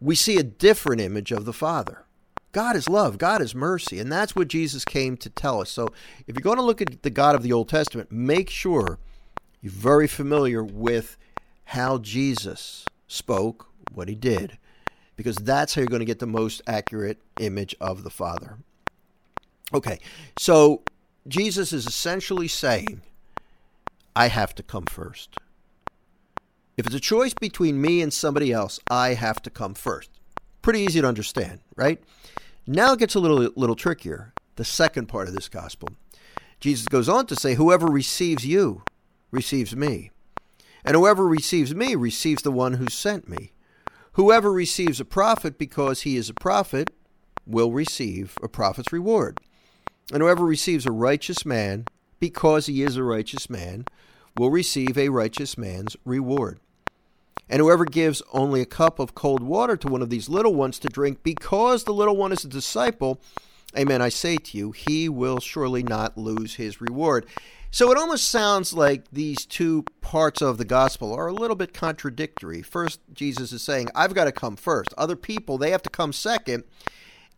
we 0.00 0.14
see 0.14 0.38
a 0.38 0.42
different 0.42 1.00
image 1.00 1.32
of 1.32 1.44
the 1.44 1.52
Father. 1.52 2.04
God 2.52 2.76
is 2.76 2.88
love, 2.88 3.18
God 3.18 3.42
is 3.42 3.54
mercy, 3.54 3.98
and 3.98 4.10
that's 4.10 4.34
what 4.34 4.48
Jesus 4.48 4.84
came 4.84 5.16
to 5.18 5.28
tell 5.28 5.60
us. 5.60 5.70
So 5.70 5.88
if 6.26 6.34
you're 6.34 6.42
going 6.42 6.56
to 6.56 6.62
look 6.62 6.80
at 6.80 7.02
the 7.02 7.10
God 7.10 7.34
of 7.34 7.42
the 7.42 7.52
Old 7.52 7.68
Testament, 7.68 8.10
make 8.10 8.48
sure 8.48 8.98
you're 9.60 9.72
very 9.72 10.06
familiar 10.06 10.64
with 10.64 11.18
how 11.66 11.98
Jesus 11.98 12.86
spoke, 13.06 13.68
what 13.92 14.08
he 14.08 14.14
did, 14.14 14.58
because 15.16 15.36
that's 15.36 15.74
how 15.74 15.80
you're 15.80 15.88
going 15.88 16.00
to 16.00 16.06
get 16.06 16.18
the 16.18 16.26
most 16.26 16.62
accurate 16.66 17.18
image 17.40 17.74
of 17.80 18.02
the 18.02 18.10
Father. 18.10 18.58
Okay, 19.74 19.98
so 20.38 20.82
Jesus 21.26 21.72
is 21.72 21.86
essentially 21.86 22.48
saying, 22.48 23.02
I 24.14 24.28
have 24.28 24.54
to 24.54 24.62
come 24.62 24.84
first. 24.86 25.36
If 26.76 26.86
it's 26.86 26.94
a 26.94 27.00
choice 27.00 27.34
between 27.34 27.80
me 27.80 28.02
and 28.02 28.12
somebody 28.12 28.52
else, 28.52 28.78
I 28.90 29.14
have 29.14 29.42
to 29.42 29.50
come 29.50 29.74
first. 29.74 30.10
Pretty 30.62 30.80
easy 30.80 31.00
to 31.00 31.08
understand, 31.08 31.60
right? 31.74 32.02
Now 32.66 32.92
it 32.92 32.98
gets 32.98 33.14
a 33.14 33.20
little 33.20 33.50
little 33.56 33.76
trickier. 33.76 34.32
The 34.56 34.64
second 34.64 35.06
part 35.06 35.28
of 35.28 35.34
this 35.34 35.48
gospel. 35.48 35.90
Jesus 36.60 36.88
goes 36.88 37.08
on 37.08 37.26
to 37.26 37.36
say, 37.36 37.54
Whoever 37.54 37.86
receives 37.86 38.46
you 38.46 38.82
receives 39.30 39.76
me. 39.76 40.10
And 40.84 40.96
whoever 40.96 41.26
receives 41.26 41.74
me 41.74 41.94
receives 41.94 42.42
the 42.42 42.52
one 42.52 42.74
who 42.74 42.86
sent 42.88 43.28
me. 43.28 43.52
Whoever 44.16 44.50
receives 44.50 44.98
a 44.98 45.04
prophet 45.04 45.58
because 45.58 46.00
he 46.00 46.16
is 46.16 46.30
a 46.30 46.34
prophet 46.34 46.90
will 47.46 47.70
receive 47.70 48.38
a 48.42 48.48
prophet's 48.48 48.90
reward. 48.90 49.38
And 50.10 50.22
whoever 50.22 50.42
receives 50.42 50.86
a 50.86 50.90
righteous 50.90 51.44
man 51.44 51.84
because 52.18 52.64
he 52.64 52.82
is 52.82 52.96
a 52.96 53.02
righteous 53.02 53.50
man 53.50 53.84
will 54.38 54.50
receive 54.50 54.96
a 54.96 55.10
righteous 55.10 55.58
man's 55.58 55.98
reward. 56.06 56.60
And 57.50 57.60
whoever 57.60 57.84
gives 57.84 58.22
only 58.32 58.62
a 58.62 58.66
cup 58.66 58.98
of 58.98 59.14
cold 59.14 59.42
water 59.42 59.76
to 59.76 59.88
one 59.88 60.00
of 60.00 60.08
these 60.08 60.30
little 60.30 60.54
ones 60.54 60.78
to 60.78 60.88
drink, 60.88 61.22
because 61.22 61.84
the 61.84 61.92
little 61.92 62.16
one 62.16 62.32
is 62.32 62.42
a 62.42 62.48
disciple, 62.48 63.20
amen, 63.76 64.00
I 64.00 64.08
say 64.08 64.38
to 64.38 64.56
you, 64.56 64.72
he 64.72 65.10
will 65.10 65.40
surely 65.40 65.82
not 65.82 66.16
lose 66.16 66.54
his 66.54 66.80
reward. 66.80 67.26
So 67.76 67.90
it 67.90 67.98
almost 67.98 68.30
sounds 68.30 68.72
like 68.72 69.04
these 69.12 69.44
two 69.44 69.84
parts 70.00 70.40
of 70.40 70.56
the 70.56 70.64
gospel 70.64 71.12
are 71.12 71.26
a 71.26 71.32
little 71.34 71.56
bit 71.56 71.74
contradictory. 71.74 72.62
First, 72.62 73.00
Jesus 73.12 73.52
is 73.52 73.60
saying, 73.60 73.88
I've 73.94 74.14
got 74.14 74.24
to 74.24 74.32
come 74.32 74.56
first. 74.56 74.94
Other 74.96 75.14
people, 75.14 75.58
they 75.58 75.72
have 75.72 75.82
to 75.82 75.90
come 75.90 76.14
second. 76.14 76.64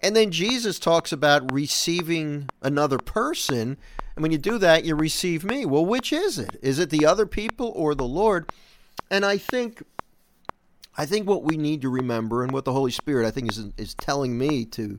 And 0.01 0.15
then 0.15 0.31
Jesus 0.31 0.79
talks 0.79 1.11
about 1.11 1.53
receiving 1.53 2.49
another 2.63 2.99
person. 2.99 3.79
And 4.15 4.23
when 4.23 4.31
you 4.31 4.39
do 4.39 4.59
that, 4.59 4.85
you 4.85 4.95
receive 4.95 5.43
me. 5.43 5.67
Well, 5.67 5.85
which 5.85 6.13
is 6.13 6.39
it? 6.39 6.57
Is 6.63 6.79
it 6.79 6.91
the 6.91 7.05
other 7.05 7.27
people 7.27 7.73
or 7.75 7.97
the 7.97 8.07
Lord? 8.07 8.49
And 9.11 9.25
I 9.25 9.39
think 9.39 9.83
I 10.97 11.05
think 11.05 11.29
what 11.29 11.43
we 11.43 11.57
need 11.57 11.83
to 11.83 11.89
remember, 11.89 12.45
and 12.45 12.53
what 12.53 12.65
the 12.65 12.73
Holy 12.73 12.93
Spirit 12.93 13.27
I 13.27 13.33
think 13.33 13.51
is 13.51 13.59
is 13.77 13.95
telling 13.95 14.39
me 14.39 14.67
to 14.67 14.97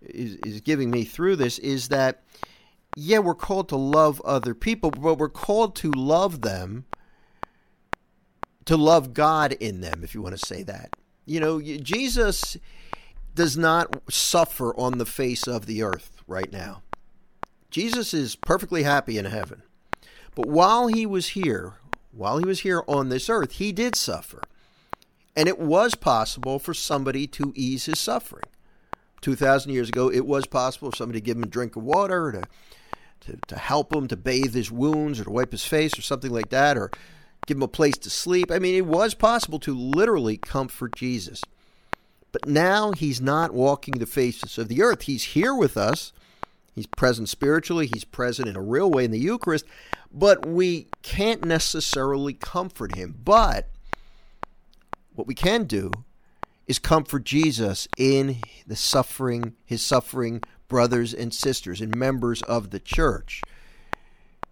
is, 0.00 0.38
is 0.44 0.60
giving 0.60 0.90
me 0.90 1.04
through 1.04 1.36
this, 1.36 1.60
is 1.60 1.86
that 1.90 2.24
yeah, 2.96 3.18
we're 3.18 3.34
called 3.34 3.68
to 3.70 3.76
love 3.76 4.20
other 4.22 4.54
people, 4.54 4.90
but 4.90 5.14
we're 5.14 5.28
called 5.28 5.74
to 5.76 5.90
love 5.90 6.42
them, 6.42 6.84
to 8.66 8.76
love 8.76 9.14
God 9.14 9.52
in 9.52 9.80
them, 9.80 10.02
if 10.02 10.14
you 10.14 10.22
want 10.22 10.38
to 10.38 10.46
say 10.46 10.62
that. 10.62 10.94
You 11.24 11.40
know, 11.40 11.60
Jesus 11.60 12.56
does 13.34 13.56
not 13.56 14.12
suffer 14.12 14.76
on 14.78 14.98
the 14.98 15.06
face 15.06 15.46
of 15.46 15.66
the 15.66 15.82
earth 15.82 16.22
right 16.26 16.52
now. 16.52 16.82
Jesus 17.70 18.12
is 18.12 18.36
perfectly 18.36 18.82
happy 18.82 19.16
in 19.16 19.24
heaven. 19.24 19.62
But 20.34 20.46
while 20.46 20.88
he 20.88 21.06
was 21.06 21.28
here, 21.28 21.74
while 22.10 22.38
he 22.38 22.44
was 22.44 22.60
here 22.60 22.82
on 22.86 23.08
this 23.08 23.30
earth, 23.30 23.52
he 23.52 23.72
did 23.72 23.96
suffer. 23.96 24.42
And 25.34 25.48
it 25.48 25.58
was 25.58 25.94
possible 25.94 26.58
for 26.58 26.74
somebody 26.74 27.26
to 27.28 27.52
ease 27.56 27.86
his 27.86 27.98
suffering. 27.98 28.44
2,000 29.22 29.72
years 29.72 29.88
ago, 29.88 30.10
it 30.10 30.26
was 30.26 30.46
possible 30.46 30.90
for 30.90 30.96
somebody 30.96 31.20
to 31.20 31.24
give 31.24 31.36
him 31.36 31.44
a 31.44 31.46
drink 31.46 31.76
of 31.76 31.82
water, 31.82 32.32
to, 32.32 32.42
to, 33.22 33.38
to 33.48 33.56
help 33.56 33.94
him 33.94 34.08
to 34.08 34.16
bathe 34.16 34.54
his 34.54 34.70
wounds, 34.70 35.20
or 35.20 35.24
to 35.24 35.30
wipe 35.30 35.52
his 35.52 35.64
face, 35.64 35.98
or 35.98 36.02
something 36.02 36.30
like 36.30 36.50
that, 36.50 36.76
or 36.76 36.90
give 37.46 37.56
him 37.56 37.62
a 37.62 37.68
place 37.68 37.98
to 37.98 38.10
sleep. 38.10 38.50
I 38.50 38.58
mean, 38.58 38.74
it 38.74 38.86
was 38.86 39.14
possible 39.14 39.58
to 39.60 39.76
literally 39.76 40.36
comfort 40.36 40.96
Jesus. 40.96 41.42
But 42.30 42.48
now 42.48 42.92
he's 42.92 43.20
not 43.20 43.52
walking 43.52 43.98
the 43.98 44.06
faces 44.06 44.56
of 44.56 44.68
the 44.68 44.82
earth. 44.82 45.02
He's 45.02 45.24
here 45.24 45.54
with 45.54 45.76
us. 45.76 46.12
He's 46.74 46.86
present 46.86 47.28
spiritually, 47.28 47.88
he's 47.92 48.04
present 48.04 48.48
in 48.48 48.56
a 48.56 48.62
real 48.62 48.90
way 48.90 49.04
in 49.04 49.10
the 49.10 49.18
Eucharist, 49.18 49.66
but 50.10 50.46
we 50.46 50.86
can't 51.02 51.44
necessarily 51.44 52.32
comfort 52.32 52.96
him. 52.96 53.14
But 53.22 53.68
what 55.14 55.26
we 55.26 55.34
can 55.34 55.64
do 55.64 55.90
is 56.66 56.78
comfort 56.78 57.24
Jesus 57.24 57.88
in 57.98 58.38
the 58.66 58.76
suffering, 58.76 59.54
his 59.66 59.82
suffering 59.82 60.42
brothers 60.72 61.12
and 61.12 61.34
sisters 61.34 61.82
and 61.82 61.94
members 61.94 62.40
of 62.42 62.70
the 62.70 62.80
church. 62.80 63.42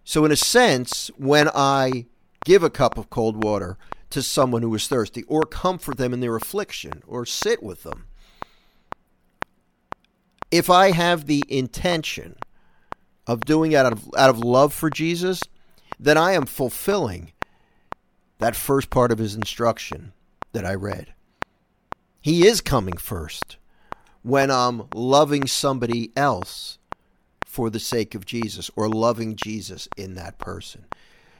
So, 0.03 0.23
in 0.23 0.31
a 0.31 0.35
sense, 0.35 1.09
when 1.17 1.49
I 1.49 2.05
give 2.45 2.61
a 2.61 2.69
cup 2.69 2.95
of 2.95 3.09
cold 3.09 3.43
water 3.43 3.75
to 4.11 4.21
someone 4.21 4.61
who 4.61 4.75
is 4.75 4.87
thirsty, 4.87 5.23
or 5.23 5.41
comfort 5.41 5.97
them 5.97 6.13
in 6.13 6.19
their 6.19 6.35
affliction, 6.35 7.01
or 7.07 7.25
sit 7.25 7.63
with 7.63 7.81
them, 7.81 8.05
if 10.51 10.69
I 10.69 10.91
have 10.91 11.25
the 11.25 11.43
intention 11.49 12.35
of 13.25 13.41
doing 13.41 13.71
it 13.71 13.77
out 13.77 13.91
of, 13.91 14.07
out 14.15 14.29
of 14.29 14.39
love 14.39 14.73
for 14.73 14.91
Jesus, 14.91 15.41
then 15.99 16.19
I 16.19 16.33
am 16.33 16.45
fulfilling 16.45 17.31
that 18.37 18.55
first 18.55 18.91
part 18.91 19.11
of 19.11 19.17
his 19.17 19.33
instruction 19.33 20.13
that 20.51 20.67
I 20.67 20.75
read. 20.75 21.13
He 22.19 22.45
is 22.45 22.61
coming 22.61 22.97
first 22.97 23.57
when 24.23 24.51
I'm 24.51 24.83
loving 24.93 25.47
somebody 25.47 26.11
else 26.15 26.77
for 27.45 27.69
the 27.69 27.79
sake 27.79 28.15
of 28.15 28.25
Jesus 28.25 28.69
or 28.75 28.87
loving 28.87 29.35
Jesus 29.35 29.89
in 29.97 30.15
that 30.15 30.37
person. 30.37 30.85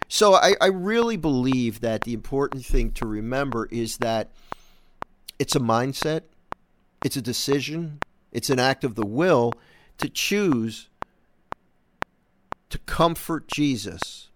So 0.07 0.33
I, 0.33 0.55
I 0.59 0.67
really 0.67 1.15
believe 1.15 1.79
that 1.81 2.03
the 2.03 2.13
important 2.13 2.65
thing 2.65 2.91
to 2.91 3.05
remember 3.05 3.67
is 3.71 3.97
that 3.97 4.31
it's 5.39 5.55
a 5.55 5.59
mindset, 5.59 6.23
it's 7.05 7.15
a 7.15 7.21
decision, 7.21 8.00
it's 8.31 8.50
an 8.50 8.59
act 8.59 8.83
of 8.83 8.95
the 8.95 9.05
will 9.05 9.53
to 10.00 10.09
choose 10.09 10.89
to 12.69 12.77
comfort 12.79 13.47
Jesus 13.47 14.29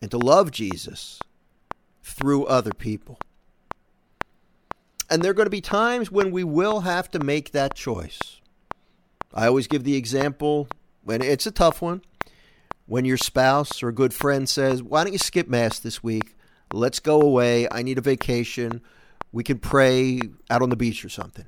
and 0.00 0.10
to 0.10 0.18
love 0.18 0.50
Jesus 0.50 1.20
through 2.02 2.44
other 2.46 2.72
people. 2.72 3.18
And 5.10 5.22
there 5.22 5.32
are 5.32 5.34
going 5.34 5.46
to 5.46 5.50
be 5.50 5.60
times 5.60 6.10
when 6.10 6.30
we 6.30 6.44
will 6.44 6.80
have 6.80 7.10
to 7.10 7.18
make 7.18 7.50
that 7.50 7.74
choice. 7.74 8.40
I 9.34 9.48
always 9.48 9.66
give 9.66 9.82
the 9.82 9.96
example 9.96 10.68
when 11.02 11.20
it's 11.20 11.46
a 11.46 11.50
tough 11.50 11.82
one. 11.82 12.02
When 12.86 13.04
your 13.04 13.16
spouse 13.16 13.82
or 13.82 13.88
a 13.88 13.94
good 13.94 14.14
friend 14.14 14.48
says, 14.48 14.82
Why 14.82 15.02
don't 15.02 15.12
you 15.12 15.18
skip 15.18 15.48
Mass 15.48 15.80
this 15.80 16.02
week? 16.02 16.36
Let's 16.72 17.00
go 17.00 17.20
away. 17.20 17.66
I 17.70 17.82
need 17.82 17.98
a 17.98 18.02
vacation. 18.02 18.82
We 19.32 19.42
can 19.42 19.58
pray 19.58 20.20
out 20.48 20.62
on 20.62 20.70
the 20.70 20.76
beach 20.76 21.04
or 21.04 21.08
something. 21.08 21.46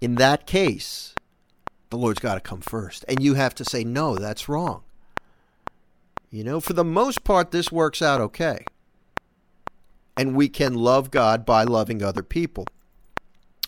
In 0.00 0.16
that 0.16 0.46
case, 0.46 1.14
the 1.90 1.98
Lord's 1.98 2.20
got 2.20 2.34
to 2.34 2.40
come 2.40 2.60
first. 2.60 3.04
And 3.08 3.22
you 3.22 3.34
have 3.34 3.54
to 3.56 3.64
say, 3.64 3.82
No, 3.84 4.16
that's 4.16 4.48
wrong. 4.48 4.82
You 6.30 6.44
know, 6.44 6.60
for 6.60 6.72
the 6.72 6.84
most 6.84 7.24
part, 7.24 7.50
this 7.50 7.70
works 7.72 8.02
out 8.02 8.20
okay 8.20 8.64
and 10.16 10.34
we 10.34 10.48
can 10.48 10.74
love 10.74 11.10
God 11.10 11.44
by 11.44 11.64
loving 11.64 12.02
other 12.02 12.22
people. 12.22 12.66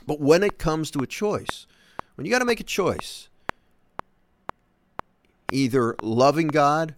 But 0.06 0.20
when 0.20 0.42
it 0.42 0.58
comes 0.58 0.90
to 0.92 1.00
a 1.00 1.06
choice, 1.06 1.66
when 2.14 2.24
you 2.24 2.30
got 2.30 2.38
to 2.38 2.44
make 2.44 2.60
a 2.60 2.64
choice, 2.64 3.28
either 5.52 5.96
loving 6.02 6.48
God 6.48 6.94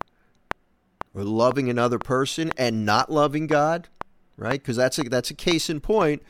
or 1.14 1.24
loving 1.24 1.68
another 1.68 1.98
person 1.98 2.52
and 2.56 2.86
not 2.86 3.10
loving 3.10 3.46
God, 3.46 3.88
right? 4.36 4.60
Because 4.60 4.76
that's 4.76 4.98
a, 4.98 5.02
that's 5.02 5.30
a 5.30 5.34
case 5.34 5.68
in 5.68 5.80
point 5.80 6.22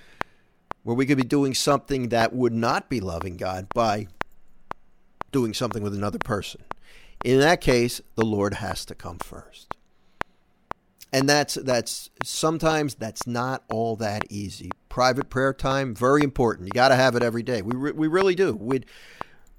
where 0.83 0.97
we 0.97 1.07
could 1.07 1.19
be 1.19 1.23
doing 1.23 1.55
something 1.55 2.09
that 2.09 2.33
would 2.33 2.53
not 2.53 2.89
be 2.89 3.01
loving 3.01 3.37
God 3.37 3.69
by 3.75 4.07
doing 5.31 5.55
something 5.55 5.83
with 5.83 5.95
another 5.95 6.19
person. 6.19 6.63
In 7.25 7.39
that 7.41 7.61
case, 7.61 8.01
the 8.15 8.25
Lord 8.25 8.55
has 8.55 8.85
to 8.87 8.95
come 8.95 9.19
first. 9.19 9.70
And 11.13 11.29
that's 11.29 11.55
that's 11.55 12.11
sometimes 12.23 12.95
that's 12.95 13.27
not 13.27 13.65
all 13.69 13.97
that 13.97 14.25
easy. 14.31 14.71
Private 14.89 15.29
prayer 15.29 15.53
time 15.53 15.95
very 15.95 16.23
important. 16.23 16.69
You 16.69 16.73
got 16.73 16.89
to 16.89 16.97
have 16.97 17.17
it 17.17 17.23
every 17.23 17.43
day. 17.43 17.63
We 17.63 17.75
re- 17.75 17.93
we 17.93 18.07
really 18.07 18.35
do. 18.35 18.55
We 18.55 18.83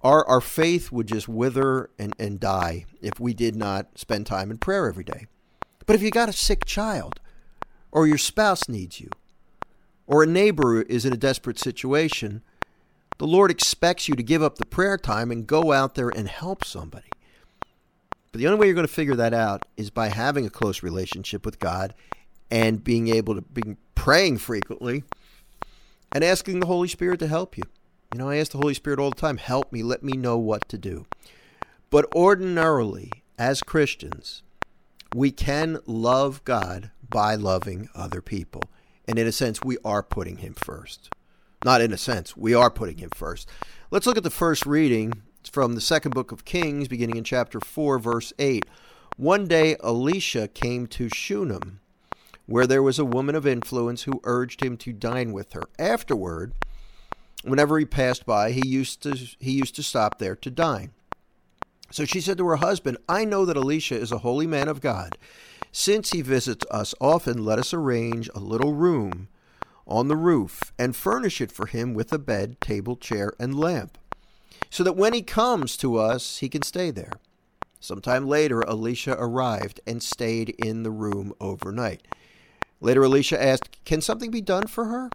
our 0.02 0.26
our 0.28 0.42
faith 0.42 0.92
would 0.92 1.08
just 1.08 1.28
wither 1.28 1.90
and, 2.00 2.16
and 2.18 2.40
die 2.40 2.86
if 3.02 3.20
we 3.20 3.34
did 3.34 3.56
not 3.56 3.98
spend 3.98 4.28
time 4.28 4.50
in 4.50 4.60
prayer 4.60 4.88
every 4.88 5.04
day. 5.04 5.28
But 5.86 5.96
if 5.96 6.02
you 6.02 6.10
got 6.10 6.30
a 6.30 6.34
sick 6.34 6.64
child, 6.64 7.20
or 7.92 8.08
your 8.08 8.18
spouse 8.18 8.70
needs 8.70 9.02
you, 9.02 9.10
or 10.08 10.24
a 10.24 10.28
neighbor 10.28 10.82
is 10.82 11.06
in 11.06 11.12
a 11.12 11.18
desperate 11.18 11.60
situation, 11.60 12.44
the 13.18 13.28
Lord 13.28 13.52
expects 13.52 14.08
you 14.08 14.16
to 14.16 14.24
give 14.24 14.42
up 14.42 14.58
the 14.58 14.66
prayer 14.66 14.98
time 14.98 15.32
and 15.32 15.46
go 15.46 15.74
out 15.74 15.96
there 15.96 16.10
and 16.10 16.28
help 16.28 16.64
somebody. 16.64 17.11
But 18.32 18.40
the 18.40 18.48
only 18.48 18.60
way 18.60 18.68
you're 18.68 18.76
going 18.76 18.88
to 18.88 18.94
figure 18.94 19.16
that 19.16 19.34
out 19.34 19.66
is 19.76 19.90
by 19.90 20.08
having 20.08 20.46
a 20.46 20.50
close 20.50 20.82
relationship 20.82 21.46
with 21.46 21.60
God 21.60 21.94
and 22.50 22.84
being 22.84 23.10
able 23.10 23.36
to 23.36 23.42
be 23.42 23.76
praying 23.94 24.38
frequently 24.38 25.04
and 26.14 26.24
asking 26.24 26.60
the 26.60 26.68
Holy 26.68 26.88
Spirit 26.88 27.20
to 27.20 27.28
help 27.28 27.58
you. 27.58 27.64
You 28.14 28.20
know, 28.20 28.30
I 28.30 28.38
ask 28.38 28.52
the 28.52 28.58
Holy 28.58 28.74
Spirit 28.74 29.00
all 29.00 29.10
the 29.10 29.16
time, 29.16 29.38
help 29.38 29.72
me, 29.72 29.84
let 29.84 30.04
me 30.04 30.14
know 30.14 30.38
what 30.38 30.68
to 30.70 30.78
do. 30.78 31.06
But 31.90 32.14
ordinarily, 32.16 33.12
as 33.38 33.62
Christians, 33.62 34.44
we 35.14 35.32
can 35.32 35.80
love 35.86 36.44
God 36.46 36.92
by 37.10 37.36
loving 37.36 37.90
other 37.94 38.22
people. 38.22 38.64
And 39.08 39.20
in 39.20 39.28
a 39.28 39.32
sense, 39.34 39.62
we 39.62 39.78
are 39.84 40.04
putting 40.04 40.38
Him 40.38 40.54
first. 40.54 41.10
Not 41.66 41.82
in 41.82 41.92
a 41.92 41.98
sense, 41.98 42.38
we 42.38 42.54
are 42.54 42.70
putting 42.70 42.98
Him 42.98 43.10
first. 43.14 43.50
Let's 43.92 44.06
look 44.06 44.18
at 44.18 44.24
the 44.24 44.30
first 44.30 44.66
reading 44.66 45.22
it's 45.42 45.50
from 45.50 45.74
the 45.74 45.82
second 45.82 46.14
book 46.14 46.32
of 46.32 46.46
Kings, 46.46 46.88
beginning 46.88 47.18
in 47.18 47.24
chapter 47.24 47.60
4, 47.60 47.98
verse 47.98 48.32
8. 48.38 48.64
One 49.18 49.48
day 49.48 49.76
Elisha 49.84 50.48
came 50.48 50.86
to 50.88 51.10
Shunem, 51.10 51.80
where 52.46 52.68
there 52.68 52.84
was 52.84 53.00
a 53.00 53.06
woman 53.06 53.34
of 53.34 53.48
influence 53.48 54.04
who 54.04 54.22
urged 54.24 54.62
him 54.62 54.78
to 54.78 54.94
dine 54.94 55.34
with 55.34 55.54
her. 55.54 55.64
Afterward, 55.80 56.54
whenever 57.44 57.80
he 57.80 57.86
passed 57.86 58.24
by, 58.24 58.52
he 58.52 58.68
used 58.68 59.02
to 59.02 59.16
he 59.40 59.54
used 59.54 59.76
to 59.78 59.84
stop 59.84 60.20
there 60.20 60.36
to 60.36 60.52
dine. 60.52 60.92
So 61.90 62.06
she 62.06 62.22
said 62.22 62.38
to 62.38 62.48
her 62.48 62.58
husband, 62.58 63.00
I 63.10 63.26
know 63.26 63.44
that 63.46 63.58
Elisha 63.58 63.96
is 63.96 64.12
a 64.12 64.20
holy 64.20 64.46
man 64.46 64.68
of 64.68 64.80
God. 64.80 65.18
Since 65.72 66.12
he 66.12 66.22
visits 66.22 66.68
us 66.70 66.94
often, 67.02 67.44
let 67.44 67.58
us 67.58 67.74
arrange 67.74 68.30
a 68.36 68.40
little 68.40 68.74
room 68.74 69.28
on 69.88 70.08
the 70.08 70.16
roof 70.16 70.72
and 70.78 70.96
furnish 70.96 71.42
it 71.42 71.52
for 71.52 71.66
him 71.66 71.96
with 71.96 72.14
a 72.14 72.20
bed, 72.20 72.62
table, 72.62 72.96
chair, 72.96 73.34
and 73.40 73.60
lamp 73.60 73.98
so 74.70 74.84
that 74.84 74.96
when 74.96 75.14
he 75.14 75.22
comes 75.22 75.78
to 75.78 75.98
us, 75.98 76.38
he 76.38 76.50
can 76.50 76.62
stay 76.62 76.92
there. 76.92 77.14
Sometime 77.80 78.28
later, 78.28 78.68
Elisha 78.68 79.16
arrived 79.18 79.80
and 79.88 80.04
stayed 80.04 80.50
in 80.50 80.84
the 80.84 80.92
room 80.92 81.34
overnight. 81.42 82.08
Later, 82.80 83.04
Elisha 83.04 83.42
asked, 83.42 83.84
Can 83.86 84.02
something 84.02 84.32
be 84.32 84.42
done 84.42 84.68
for 84.68 84.86
her? 84.86 85.10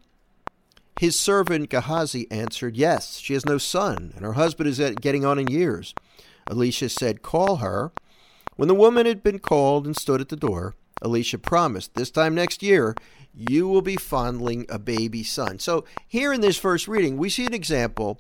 His 0.99 1.19
servant 1.19 1.69
Gehazi 1.69 2.31
answered, 2.31 2.76
Yes, 2.76 3.19
she 3.19 3.35
has 3.35 3.45
no 3.45 3.59
son, 3.59 4.12
and 4.16 4.25
her 4.25 4.33
husband 4.33 4.69
is 4.69 4.78
getting 5.00 5.25
on 5.25 5.38
in 5.38 5.47
years. 5.49 5.95
Elisha 6.50 6.88
said, 6.88 7.23
Call 7.23 7.57
her. 7.57 7.93
When 8.57 8.69
the 8.69 8.75
woman 8.75 9.05
had 9.05 9.23
been 9.23 9.38
called 9.38 9.85
and 9.85 9.97
stood 9.97 10.21
at 10.21 10.31
the 10.31 10.37
door, 10.37 10.75
Elisha 11.02 11.38
promised, 11.38 11.95
This 11.95 12.11
time 12.11 12.35
next 12.35 12.62
year, 12.62 12.95
you 13.35 13.69
will 13.69 13.83
be 13.83 13.97
fondling 13.97 14.64
a 14.69 14.78
baby 14.78 15.23
son. 15.23 15.58
So, 15.58 15.84
here 16.08 16.32
in 16.32 16.41
this 16.41 16.56
first 16.56 16.89
reading, 16.89 17.19
we 17.19 17.28
see 17.28 17.45
an 17.45 17.52
example 17.52 18.19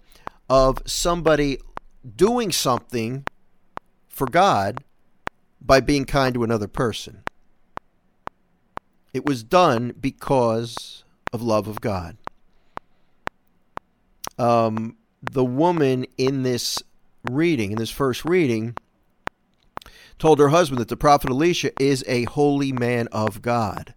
of 0.48 0.82
somebody 0.86 1.58
doing 2.14 2.52
something 2.52 3.24
for 4.08 4.26
God 4.26 4.84
by 5.60 5.80
being 5.80 6.04
kind 6.04 6.34
to 6.34 6.44
another 6.44 6.68
person. 6.68 7.22
It 9.12 9.26
was 9.26 9.42
done 9.42 9.94
because 9.98 11.04
of 11.32 11.42
love 11.42 11.66
of 11.66 11.80
God. 11.80 12.16
Um, 14.38 14.96
the 15.22 15.44
woman 15.44 16.06
in 16.18 16.42
this 16.42 16.82
reading, 17.30 17.72
in 17.72 17.78
this 17.78 17.90
first 17.90 18.24
reading, 18.24 18.76
told 20.18 20.38
her 20.38 20.48
husband 20.48 20.80
that 20.80 20.88
the 20.88 20.96
prophet 20.96 21.30
Elisha 21.30 21.70
is 21.82 22.04
a 22.06 22.24
holy 22.24 22.72
man 22.72 23.08
of 23.12 23.42
God. 23.42 23.94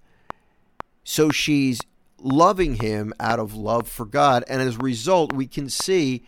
So 1.03 1.29
she's 1.29 1.81
loving 2.17 2.75
him 2.75 3.13
out 3.19 3.39
of 3.39 3.55
love 3.55 3.87
for 3.87 4.05
God. 4.05 4.43
And 4.47 4.61
as 4.61 4.75
a 4.75 4.79
result, 4.79 5.33
we 5.33 5.47
can 5.47 5.69
see 5.69 6.23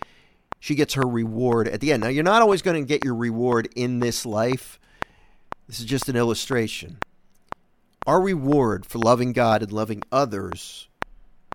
she 0.61 0.75
gets 0.75 0.93
her 0.93 1.05
reward 1.05 1.67
at 1.67 1.81
the 1.81 1.91
end. 1.91 2.03
Now, 2.03 2.09
you're 2.09 2.23
not 2.23 2.43
always 2.43 2.61
going 2.61 2.81
to 2.81 2.87
get 2.87 3.03
your 3.03 3.15
reward 3.15 3.67
in 3.75 3.99
this 3.99 4.27
life. 4.27 4.79
This 5.67 5.79
is 5.79 5.85
just 5.85 6.07
an 6.07 6.15
illustration. 6.15 6.99
Our 8.05 8.21
reward 8.21 8.85
for 8.85 8.99
loving 8.99 9.33
God 9.33 9.63
and 9.63 9.71
loving 9.71 10.03
others, 10.11 10.87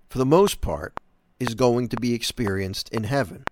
for 0.08 0.18
the 0.18 0.26
most 0.26 0.60
part, 0.60 0.98
is 1.38 1.54
going 1.54 1.88
to 1.88 1.96
be 1.96 2.14
experienced 2.14 2.88
in 2.88 3.04
heaven. 3.04 3.44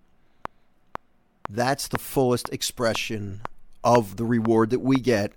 That's 1.48 1.86
the 1.86 1.98
fullest 1.98 2.52
expression 2.52 3.42
of 3.84 4.16
the 4.16 4.24
reward 4.24 4.70
that 4.70 4.80
we 4.80 4.96
get 4.96 5.32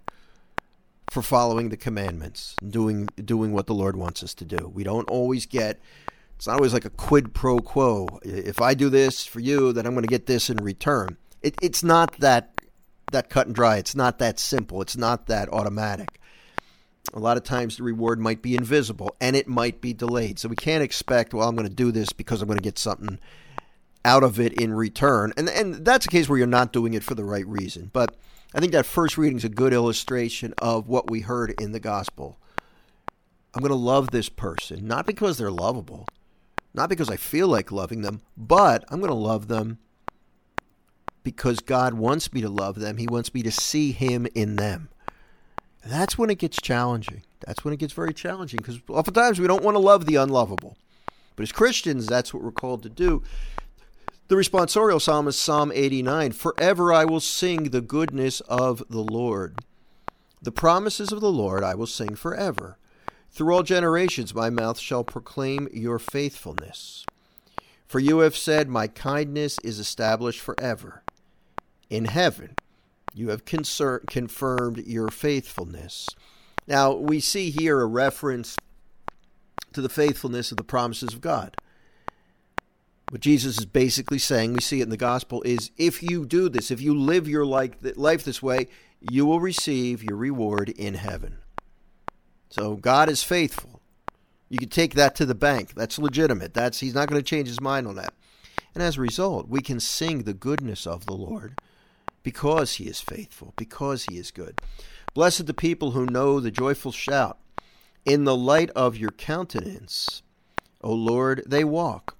for 1.12 1.22
following 1.22 1.70
the 1.70 1.78
commandments, 1.78 2.56
doing 2.68 3.08
doing 3.24 3.52
what 3.52 3.68
the 3.68 3.76
Lord 3.76 3.96
wants 3.96 4.24
us 4.24 4.34
to 4.36 4.46
do. 4.46 4.72
We 4.74 4.84
don't 4.84 5.10
always 5.10 5.46
get 5.46 5.80
it's 6.38 6.46
not 6.46 6.58
always 6.58 6.74
like 6.74 6.86
a 6.86 6.92
quid 6.92 7.34
pro 7.34 7.58
quo. 7.58 8.20
If 8.24 8.62
I 8.62 8.76
do 8.76 8.90
this 8.90 9.26
for 9.26 9.40
you, 9.40 9.74
then 9.74 9.88
I'm 9.88 9.94
going 9.94 10.04
to 10.04 10.08
get 10.08 10.28
this 10.28 10.52
in 10.52 10.58
return. 10.58 11.18
It, 11.42 11.56
it's 11.64 11.84
not 11.84 12.20
that 12.20 12.62
that 13.12 13.30
cut 13.30 13.48
and 13.48 13.56
dry. 13.56 13.78
It's 13.78 13.96
not 13.96 14.20
that 14.20 14.38
simple. 14.38 14.82
It's 14.82 14.96
not 14.96 15.26
that 15.28 15.52
automatic. 15.52 16.20
A 17.14 17.20
lot 17.20 17.38
of 17.38 17.44
times 17.44 17.78
the 17.78 17.84
reward 17.84 18.20
might 18.20 18.42
be 18.42 18.56
invisible 18.56 19.16
and 19.20 19.36
it 19.36 19.48
might 19.48 19.82
be 19.82 19.94
delayed. 19.94 20.38
So 20.38 20.50
we 20.50 20.58
can't 20.58 20.84
expect, 20.84 21.34
well, 21.34 21.48
I'm 21.48 21.56
going 21.56 21.68
to 21.68 21.74
do 21.74 21.92
this 21.92 22.12
because 22.12 22.42
I'm 22.42 22.48
going 22.48 22.60
to 22.60 22.64
get 22.64 22.78
something 22.78 23.18
out 24.06 24.24
of 24.24 24.40
it 24.40 24.54
in 24.54 24.74
return. 24.74 25.34
And 25.38 25.50
and 25.50 25.86
that's 25.86 26.06
a 26.06 26.10
case 26.10 26.30
where 26.30 26.38
you're 26.38 26.48
not 26.48 26.72
doing 26.72 26.94
it 26.94 27.04
for 27.04 27.16
the 27.16 27.26
right 27.26 27.48
reason. 27.48 27.90
But 27.92 28.16
I 28.54 28.60
think 28.60 28.74
that 28.74 28.86
first 28.86 29.18
reading 29.18 29.38
is 29.38 29.44
a 29.44 29.50
good 29.50 29.74
illustration 29.74 30.54
of 30.60 30.88
what 30.88 31.10
we 31.10 31.22
heard 31.22 31.60
in 31.60 31.72
the 31.72 31.80
gospel. 31.80 32.38
I'm 33.56 33.62
going 33.62 33.72
to 33.72 33.76
love 33.76 34.12
this 34.12 34.30
person, 34.30 34.86
not 34.88 35.08
because 35.08 35.38
they're 35.38 35.50
lovable, 35.50 36.06
not 36.74 36.90
because 36.90 37.10
I 37.10 37.18
feel 37.18 37.48
like 37.48 37.72
loving 37.72 38.02
them, 38.02 38.22
but 38.36 38.84
I'm 38.90 39.00
going 39.00 39.10
to 39.10 39.16
love 39.16 39.48
them 39.48 39.80
because 41.24 41.60
God 41.60 41.94
wants 41.96 42.32
me 42.32 42.42
to 42.42 42.50
love 42.50 42.76
them. 42.80 42.98
He 42.98 43.08
wants 43.08 43.34
me 43.34 43.44
to 43.44 43.52
see 43.52 43.92
Him 43.92 44.28
in 44.34 44.56
them. 44.56 44.90
And 45.84 45.92
that's 45.92 46.18
when 46.18 46.30
it 46.30 46.38
gets 46.38 46.62
challenging. 46.62 47.24
That's 47.46 47.64
when 47.64 47.74
it 47.74 47.80
gets 47.80 47.94
very 47.94 48.14
challenging 48.14 48.58
because 48.58 48.80
oftentimes 48.90 49.40
we 49.40 49.48
don't 49.48 49.64
want 49.64 49.76
to 49.76 49.80
love 49.80 50.06
the 50.06 50.16
unlovable. 50.16 50.78
But 51.36 51.44
as 51.44 51.52
Christians, 51.52 52.08
that's 52.08 52.34
what 52.34 52.44
we're 52.44 52.52
called 52.52 52.84
to 52.84 52.90
do. 52.90 53.24
The 54.28 54.36
responsorial 54.36 55.02
psalm 55.02 55.28
is 55.28 55.38
Psalm 55.38 55.72
89 55.74 56.34
Forever 56.34 56.92
I 56.92 57.06
will 57.06 57.22
sing 57.22 57.66
the 57.66 57.82
goodness 57.82 58.42
of 58.42 58.84
the 58.90 59.00
Lord. 59.00 59.60
The 60.42 60.52
promises 60.52 61.12
of 61.12 61.22
the 61.22 61.32
Lord 61.32 61.64
I 61.64 61.76
will 61.76 61.88
sing 61.88 62.16
forever. 62.16 62.78
Through 63.30 63.54
all 63.54 63.64
generations 63.64 64.34
my 64.34 64.50
mouth 64.50 64.80
shall 64.80 65.04
proclaim 65.04 65.70
your 65.72 66.00
faithfulness. 66.00 67.06
For 67.88 68.00
you 68.00 68.20
have 68.20 68.36
said, 68.36 68.68
My 68.68 68.88
kindness 68.88 69.58
is 69.64 69.80
established 69.80 70.42
forever. 70.42 71.04
In 71.90 72.06
heaven 72.06 72.56
you 73.14 73.30
have 73.30 73.46
confirmed 73.46 74.84
your 74.86 75.10
faithfulness. 75.10 76.08
Now, 76.68 76.94
we 76.94 77.20
see 77.20 77.50
here 77.50 77.82
a 77.82 77.86
reference 77.86 78.58
to 79.74 79.82
the 79.82 79.90
faithfulness 79.90 80.52
of 80.52 80.58
the 80.58 80.64
promises 80.64 81.14
of 81.14 81.22
God. 81.22 81.56
What 83.10 83.22
Jesus 83.22 83.58
is 83.58 83.66
basically 83.66 84.20
saying, 84.20 84.54
we 84.54 84.60
see 84.60 84.82
it 84.82 84.84
in 84.84 84.90
the 84.90 84.98
gospel, 84.98 85.42
is 85.44 85.72
if 85.78 86.04
you 86.04 86.26
do 86.26 86.50
this, 86.50 86.72
if 86.72 86.82
you 86.82 86.94
live 86.94 87.28
your 87.28 87.46
life 87.46 88.24
this 88.24 88.44
way, 88.44 88.68
you 89.00 89.26
will 89.26 89.40
receive 89.40 90.04
your 90.04 90.18
reward 90.18 90.70
in 90.70 90.96
heaven. 90.96 91.38
So 92.50 92.76
God 92.76 93.10
is 93.10 93.24
faithful. 93.24 93.82
You 94.50 94.58
can 94.58 94.70
take 94.70 94.94
that 94.94 95.16
to 95.16 95.26
the 95.26 95.36
bank. 95.36 95.74
That's 95.76 96.00
legitimate. 96.00 96.54
That's 96.54 96.80
he's 96.80 96.94
not 96.94 97.10
going 97.10 97.22
to 97.22 97.28
change 97.30 97.48
his 97.48 97.62
mind 97.62 97.88
on 97.88 97.96
that. 97.96 98.14
And 98.74 98.84
as 98.84 98.98
a 98.98 99.02
result, 99.02 99.50
we 99.50 99.62
can 99.62 99.80
sing 99.80 100.24
the 100.24 100.34
goodness 100.34 100.88
of 100.88 101.06
the 101.06 101.14
Lord 101.14 101.60
because 102.24 102.74
he 102.74 102.86
is 102.86 103.00
faithful, 103.00 103.54
because 103.58 104.06
he 104.06 104.18
is 104.18 104.32
good. 104.32 104.62
Blessed 105.14 105.48
the 105.48 105.54
people 105.54 105.92
who 105.92 106.06
know 106.06 106.40
the 106.40 106.52
joyful 106.52 106.92
shout. 106.92 107.40
In 108.06 108.24
the 108.24 108.36
light 108.36 108.70
of 108.72 108.96
your 108.96 109.12
countenance, 109.12 110.22
O 110.82 110.94
Lord, 110.94 111.44
they 111.46 111.64
walk. 111.64 112.16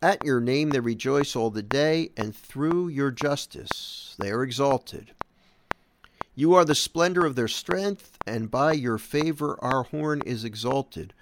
At 0.00 0.24
your 0.24 0.40
name 0.40 0.70
they 0.70 0.80
rejoice 0.80 1.36
all 1.36 1.50
the 1.50 1.62
day, 1.62 2.10
and 2.16 2.34
through 2.34 2.88
your 2.88 3.10
justice 3.10 4.14
they 4.18 4.30
are 4.30 4.42
exalted. 4.42 5.12
You 6.34 6.54
are 6.54 6.64
the 6.64 6.74
splendor 6.74 7.26
of 7.26 7.34
their 7.34 7.48
strength, 7.48 8.16
and 8.26 8.50
by 8.50 8.72
your 8.72 8.98
favor 8.98 9.58
our 9.60 9.82
horn 9.84 10.22
is 10.24 10.44
exalted. 10.44 11.12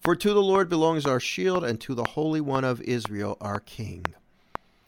For 0.00 0.16
to 0.16 0.32
the 0.34 0.42
Lord 0.42 0.68
belongs 0.68 1.06
our 1.06 1.20
shield, 1.20 1.64
and 1.64 1.80
to 1.82 1.94
the 1.94 2.04
Holy 2.04 2.40
One 2.40 2.64
of 2.64 2.80
Israel 2.82 3.36
our 3.40 3.60
King. 3.60 4.04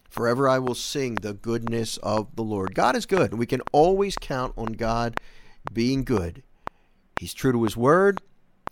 Forever 0.09 0.49
I 0.49 0.59
will 0.59 0.75
sing 0.75 1.17
the 1.17 1.35
goodness 1.35 1.99
of 1.99 2.35
the 2.37 2.43
Lord. 2.43 2.75
God 2.75 2.97
is 2.97 3.07
good. 3.07 3.35
We 3.35 3.47
can 3.47 3.61
always 3.73 4.17
count 4.17 4.55
on 4.57 4.73
God 4.73 5.21
being 5.73 6.05
good. 6.05 6.43
He's 7.21 7.35
true 7.35 7.53
to 7.53 7.63
his 7.65 7.77
word. 7.77 8.23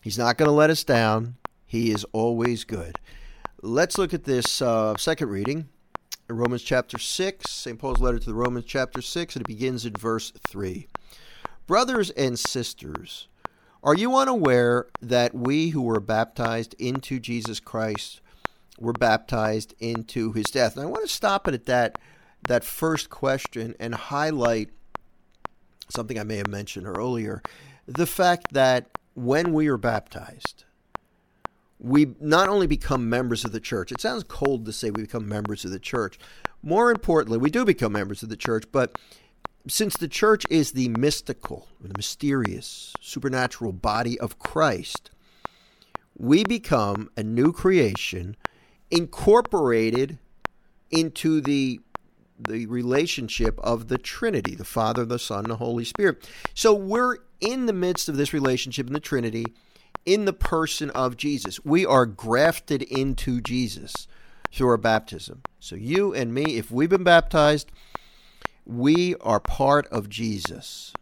He's 0.00 0.18
not 0.18 0.38
going 0.38 0.48
to 0.48 0.52
let 0.52 0.70
us 0.70 0.84
down. 0.84 1.36
He 1.66 1.90
is 1.90 2.04
always 2.12 2.64
good. 2.64 2.98
Let's 3.62 3.98
look 3.98 4.14
at 4.14 4.24
this 4.24 4.62
uh, 4.62 4.96
second 4.96 5.28
reading. 5.28 5.68
Romans 6.28 6.62
chapter 6.62 6.98
6, 6.98 7.50
St. 7.50 7.78
Paul's 7.78 8.00
letter 8.00 8.18
to 8.18 8.26
the 8.26 8.34
Romans 8.34 8.64
chapter 8.66 9.02
6, 9.02 9.36
and 9.36 9.44
it 9.44 9.48
begins 9.48 9.84
in 9.84 9.92
verse 9.92 10.32
3. 10.48 10.88
Brothers 11.66 12.10
and 12.10 12.38
sisters, 12.38 13.28
are 13.82 13.94
you 13.94 14.16
unaware 14.16 14.86
that 15.02 15.34
we 15.34 15.68
who 15.70 15.82
were 15.82 16.00
baptized 16.00 16.74
into 16.78 17.20
Jesus 17.20 17.60
Christ 17.60 18.22
were 18.78 18.94
baptized 18.94 19.74
into 19.78 20.32
his 20.32 20.46
death? 20.46 20.76
And 20.76 20.86
I 20.86 20.88
want 20.88 21.02
to 21.02 21.12
stop 21.12 21.46
it 21.46 21.54
at 21.54 21.66
that, 21.66 21.98
that 22.48 22.64
first 22.64 23.10
question 23.10 23.74
and 23.78 23.94
highlight 23.94 24.70
something 25.90 26.18
I 26.18 26.24
may 26.24 26.38
have 26.38 26.48
mentioned 26.48 26.86
earlier 26.86 27.42
the 27.86 28.06
fact 28.06 28.52
that 28.52 28.86
when 29.12 29.52
we 29.52 29.68
are 29.68 29.76
baptized, 29.76 30.64
we 31.84 32.14
not 32.18 32.48
only 32.48 32.66
become 32.66 33.10
members 33.10 33.44
of 33.44 33.52
the 33.52 33.60
church, 33.60 33.92
it 33.92 34.00
sounds 34.00 34.24
cold 34.24 34.64
to 34.64 34.72
say 34.72 34.90
we 34.90 35.02
become 35.02 35.28
members 35.28 35.66
of 35.66 35.70
the 35.70 35.78
church. 35.78 36.18
More 36.62 36.90
importantly, 36.90 37.36
we 37.36 37.50
do 37.50 37.64
become 37.66 37.92
members 37.92 38.22
of 38.22 38.30
the 38.30 38.38
church, 38.38 38.64
but 38.72 38.98
since 39.68 39.94
the 39.96 40.08
church 40.08 40.46
is 40.48 40.72
the 40.72 40.88
mystical, 40.88 41.68
the 41.78 41.92
mysterious, 41.94 42.94
supernatural 43.00 43.72
body 43.72 44.18
of 44.18 44.38
Christ, 44.38 45.10
we 46.16 46.42
become 46.42 47.10
a 47.18 47.22
new 47.22 47.52
creation 47.52 48.36
incorporated 48.90 50.18
into 50.90 51.40
the 51.40 51.80
the 52.36 52.66
relationship 52.66 53.60
of 53.60 53.86
the 53.86 53.96
Trinity, 53.96 54.56
the 54.56 54.64
Father, 54.64 55.04
the 55.04 55.20
Son, 55.20 55.44
the 55.44 55.56
Holy 55.56 55.84
Spirit. 55.84 56.28
So 56.52 56.74
we're 56.74 57.18
in 57.40 57.66
the 57.66 57.72
midst 57.72 58.08
of 58.08 58.16
this 58.16 58.32
relationship 58.32 58.88
in 58.88 58.92
the 58.92 58.98
Trinity 58.98 59.44
in 60.06 60.24
the 60.24 60.32
person 60.32 60.90
of 60.90 61.16
Jesus. 61.16 61.64
We 61.64 61.86
are 61.86 62.06
grafted 62.06 62.82
into 62.82 63.40
Jesus 63.40 64.06
through 64.52 64.68
our 64.68 64.76
baptism. 64.76 65.42
So 65.58 65.76
you 65.76 66.14
and 66.14 66.32
me, 66.32 66.56
if 66.56 66.70
we've 66.70 66.90
been 66.90 67.04
baptized, 67.04 67.70
we 68.64 69.14
are 69.16 69.40
part 69.40 69.86
of 69.88 70.08
Jesus. 70.08 70.92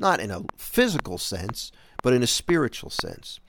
Not 0.00 0.20
in 0.20 0.30
a 0.30 0.44
physical 0.56 1.18
sense, 1.18 1.72
but 2.02 2.12
in 2.12 2.22
a 2.22 2.26
spiritual 2.26 2.90
sense. 2.90 3.40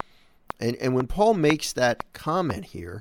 And 0.60 0.76
and 0.78 0.94
when 0.94 1.08
Paul 1.08 1.36
makes 1.36 1.74
that 1.74 2.12
comment 2.14 2.66
here, 2.66 3.00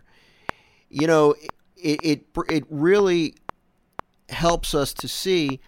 you 0.88 1.06
know, 1.06 1.34
it 1.76 2.00
it, 2.02 2.26
it 2.48 2.64
really 2.68 3.34
helps 4.28 4.74
us 4.74 4.92
to 4.94 5.08
see 5.08 5.60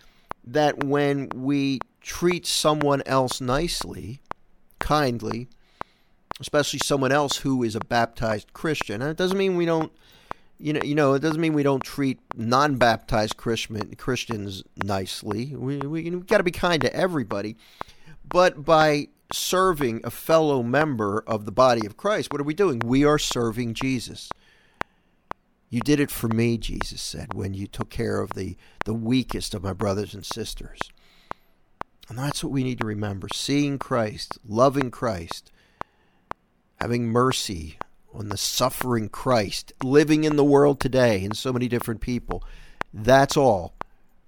that 0.45 0.85
when 0.85 1.29
we 1.35 1.81
treat 2.01 2.47
someone 2.47 3.03
else 3.07 3.41
nicely, 3.41 4.21
kindly, 4.79 5.49
especially 6.41 6.79
someone 6.79 7.13
else 7.13 7.39
who 7.39 7.63
is 7.63 7.77
a 7.77 7.81
baptized 7.81 8.53
Christian. 8.53 9.03
And 9.03 9.11
it 9.11 9.17
doesn't 9.17 9.39
mean 9.39 9.57
we 9.57 9.67
don't, 9.67 9.93
you 10.59 10.73
know, 10.73 10.81
you 10.83 10.95
know, 10.95 11.15
it 11.15 11.21
doesn't 11.21 11.41
mean 11.41 11.55
we 11.55 11.63
don't 11.63 11.85
treat 11.85 12.19
non-baptized 12.37 13.37
Christian 13.37 13.95
Christians 13.97 14.63
nicely. 14.83 15.55
We 15.55 15.79
we, 15.79 16.11
we 16.11 16.21
got 16.21 16.39
to 16.39 16.45
be 16.45 16.51
kind 16.51 16.81
to 16.83 16.95
everybody, 16.95 17.57
but 18.29 18.65
by 18.65 19.09
serving 19.33 20.01
a 20.03 20.11
fellow 20.11 20.63
member 20.63 21.23
of 21.27 21.45
the 21.45 21.53
body 21.53 21.87
of 21.87 21.97
Christ, 21.97 22.33
what 22.33 22.41
are 22.41 22.45
we 22.45 22.55
doing? 22.55 22.81
We 22.81 23.05
are 23.05 23.19
serving 23.19 23.75
Jesus. 23.75 24.29
You 25.69 25.81
did 25.81 26.01
it 26.01 26.11
for 26.11 26.27
me, 26.27 26.59
Jesus 26.59 27.01
said, 27.01 27.33
when 27.33 27.55
you 27.55 27.69
took 27.69 27.91
care 27.91 28.21
of 28.21 28.31
the, 28.35 28.57
the 28.87 28.95
weakest 28.95 29.55
of 29.55 29.63
my 29.63 29.73
brothers 29.73 30.15
and 30.15 30.27
sisters. 30.27 30.81
And 32.09 32.19
that's 32.19 32.43
what 32.43 32.53
we 32.53 32.65
need 32.65 32.81
to 32.81 32.87
remember 32.87 33.29
seeing 33.33 33.79
Christ, 33.79 34.37
loving 34.45 34.91
Christ, 34.91 35.53
having 36.81 37.09
mercy 37.09 37.79
on 38.15 38.29
the 38.29 38.37
suffering 38.37 39.09
Christ, 39.09 39.73
living 39.83 40.25
in 40.25 40.37
the 40.37 40.45
world 40.45 40.81
today 40.81 41.23
in 41.23 41.35
so 41.35 41.53
many 41.53 41.69
different 41.69 42.01
people. 42.01 42.43
That's 42.93 43.37
all 43.37 43.75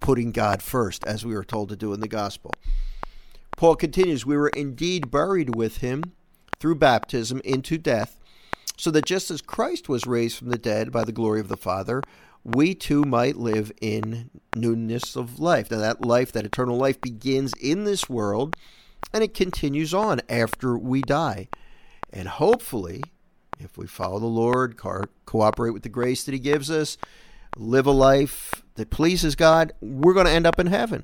putting 0.00 0.32
God 0.32 0.62
first, 0.62 1.04
as 1.04 1.24
we 1.24 1.34
were 1.34 1.44
told 1.44 1.68
to 1.70 1.76
do 1.76 1.92
in 1.92 2.00
the 2.00 2.08
gospel. 2.08 2.52
Paul 3.56 3.76
continues, 3.76 4.26
We 4.26 4.36
were 4.36 4.48
indeed 4.48 5.10
buried 5.10 5.54
with 5.54 5.78
him 5.78 6.02
through 6.60 6.76
baptism 6.76 7.40
into 7.44 7.78
death, 7.78 8.18
so 8.76 8.90
that 8.90 9.06
just 9.06 9.30
as 9.30 9.42
Christ 9.42 9.88
was 9.88 10.06
raised 10.06 10.38
from 10.38 10.50
the 10.50 10.58
dead 10.58 10.92
by 10.92 11.04
the 11.04 11.12
glory 11.12 11.40
of 11.40 11.48
the 11.48 11.56
Father, 11.56 12.02
we 12.44 12.74
too 12.74 13.04
might 13.04 13.36
live 13.36 13.70
in 13.80 14.30
newness 14.54 15.16
of 15.16 15.38
life. 15.38 15.70
Now, 15.70 15.78
that 15.78 16.04
life, 16.04 16.32
that 16.32 16.44
eternal 16.44 16.76
life, 16.76 17.00
begins 17.00 17.52
in 17.60 17.84
this 17.84 18.08
world 18.08 18.56
and 19.12 19.22
it 19.22 19.34
continues 19.34 19.92
on 19.92 20.20
after 20.28 20.76
we 20.76 21.02
die. 21.02 21.48
And 22.12 22.28
hopefully, 22.28 23.02
if 23.58 23.78
we 23.78 23.86
follow 23.86 24.18
the 24.18 24.26
Lord, 24.26 24.76
co- 24.76 25.04
cooperate 25.24 25.70
with 25.70 25.82
the 25.82 25.88
grace 25.88 26.24
that 26.24 26.32
He 26.32 26.38
gives 26.38 26.70
us, 26.70 26.98
live 27.56 27.86
a 27.86 27.92
life 27.92 28.62
that 28.74 28.90
pleases 28.90 29.34
God, 29.34 29.72
we're 29.80 30.14
going 30.14 30.26
to 30.26 30.32
end 30.32 30.46
up 30.46 30.58
in 30.58 30.66
heaven. 30.66 31.02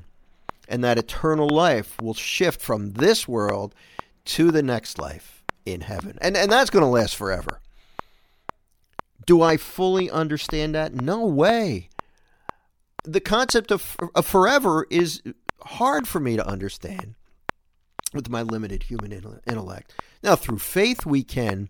And 0.69 0.85
that 0.85 0.99
eternal 0.99 1.49
life 1.49 1.97
will 2.01 2.15
shift 2.15 2.61
from 2.61 2.93
this 2.93 3.27
world 3.27 3.75
to 4.27 4.51
the 4.51 4.63
next 4.63 4.99
life 4.99 5.43
in 5.65 5.81
heaven. 5.83 6.19
And, 6.21 6.37
and 6.37 6.53
that's 6.53 6.71
going 6.71 6.85
to 6.85 6.89
last 6.89 7.17
forever. 7.17 7.61
Do 9.25 9.43
I 9.43 9.57
fully 9.57 10.11
understand 10.11 10.75
that? 10.75 10.95
No 10.95 11.27
way. 11.27 11.89
The 13.05 13.21
concept 13.21 13.71
of, 13.71 13.97
of 14.15 14.27
forever 14.27 14.87
is 14.91 15.23
hard 15.61 16.07
for 16.07 16.21
me 16.21 16.37
to 16.37 16.47
understand 16.47 17.15
with 18.15 18.29
my 18.29 18.43
limited 18.43 18.85
human 18.85 19.13
intellect. 19.13 19.93
Now, 20.23 20.37
through 20.37 20.59
faith, 20.59 21.07
we 21.07 21.23
can 21.23 21.69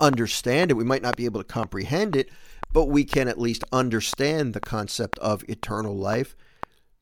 understand 0.00 0.70
it. 0.70 0.74
We 0.74 0.84
might 0.84 1.02
not 1.02 1.16
be 1.16 1.24
able 1.24 1.40
to 1.40 1.44
comprehend 1.44 2.16
it, 2.16 2.30
but 2.72 2.86
we 2.86 3.04
can 3.04 3.28
at 3.28 3.38
least 3.38 3.64
understand 3.72 4.54
the 4.54 4.60
concept 4.60 5.18
of 5.20 5.44
eternal 5.48 5.96
life. 5.96 6.36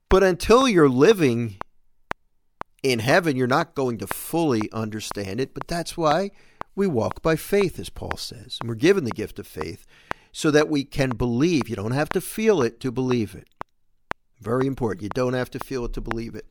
But 0.09 0.22
until 0.22 0.68
you're 0.68 0.88
living 0.88 1.56
in 2.83 2.98
heaven, 2.98 3.37
you're 3.37 3.46
not 3.46 3.74
going 3.74 3.98
to 3.98 4.06
fully 4.06 4.70
understand 4.72 5.40
it. 5.40 5.54
But 5.54 5.68
that's 5.68 5.96
why 5.96 6.30
we 6.74 6.87
walk 6.87 7.22
by 7.22 7.37
faith, 7.37 7.78
as 7.78 7.90
Paul 7.90 8.16
says. 8.16 8.59
And 8.61 8.68
we're 8.68 8.74
given 8.74 9.04
the 9.04 9.11
gift 9.11 9.38
of 9.38 9.46
faith 9.46 9.87
so 10.33 10.50
that 10.50 10.68
we 10.68 10.85
can 10.85 11.11
believe. 11.11 11.68
You 11.68 11.76
don't 11.76 11.92
have 11.92 12.09
to 12.11 12.20
feel 12.20 12.62
it 12.62 12.80
to 12.80 12.90
believe 12.90 13.35
it. 13.35 13.48
Very 14.40 14.66
important. 14.66 15.02
You 15.02 15.11
don't 15.11 15.35
have 15.35 15.50
to 15.50 15.59
feel 15.59 15.85
it 15.85 15.92
to 15.94 16.00
believe 16.00 16.35
it. 16.35 16.46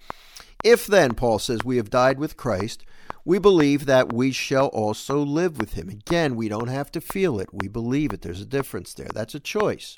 If 0.63 0.87
then, 0.87 1.13
Paul 1.13 1.39
says, 1.39 1.63
we 1.63 1.77
have 1.77 1.89
died 1.89 2.19
with 2.19 2.37
Christ, 2.37 2.85
we 3.23 3.39
believe 3.39 3.85
that 3.85 4.11
we 4.11 4.31
shall 4.31 4.67
also 4.67 5.19
live 5.19 5.57
with 5.57 5.73
him. 5.73 5.87
Again, 5.87 6.35
we 6.35 6.49
don't 6.49 6.67
have 6.67 6.91
to 6.93 7.01
feel 7.01 7.39
it. 7.39 7.49
We 7.53 7.67
believe 7.67 8.11
it. 8.11 8.21
There's 8.21 8.41
a 8.41 8.45
difference 8.45 8.93
there. 8.93 9.09
That's 9.13 9.35
a 9.35 9.39
choice. 9.39 9.97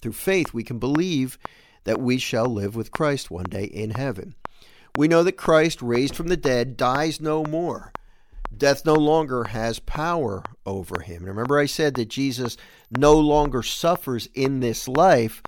Through 0.00 0.12
faith, 0.12 0.52
we 0.52 0.64
can 0.64 0.78
believe 0.78 1.38
that 1.84 2.00
we 2.00 2.18
shall 2.18 2.46
live 2.46 2.74
with 2.74 2.90
Christ 2.90 3.30
one 3.30 3.44
day 3.44 3.64
in 3.64 3.90
heaven. 3.90 4.34
We 4.96 5.08
know 5.08 5.22
that 5.22 5.32
Christ, 5.32 5.82
raised 5.82 6.14
from 6.16 6.28
the 6.28 6.36
dead, 6.36 6.76
dies 6.76 7.20
no 7.20 7.44
more. 7.44 7.92
Death 8.56 8.86
no 8.86 8.94
longer 8.94 9.44
has 9.44 9.78
power 9.80 10.42
over 10.64 11.00
him. 11.00 11.18
And 11.18 11.28
remember, 11.28 11.58
I 11.58 11.66
said 11.66 11.94
that 11.94 12.08
Jesus 12.08 12.56
no 12.90 13.18
longer 13.18 13.62
suffers 13.62 14.28
in 14.34 14.60
this 14.60 14.86
life. 14.88 15.42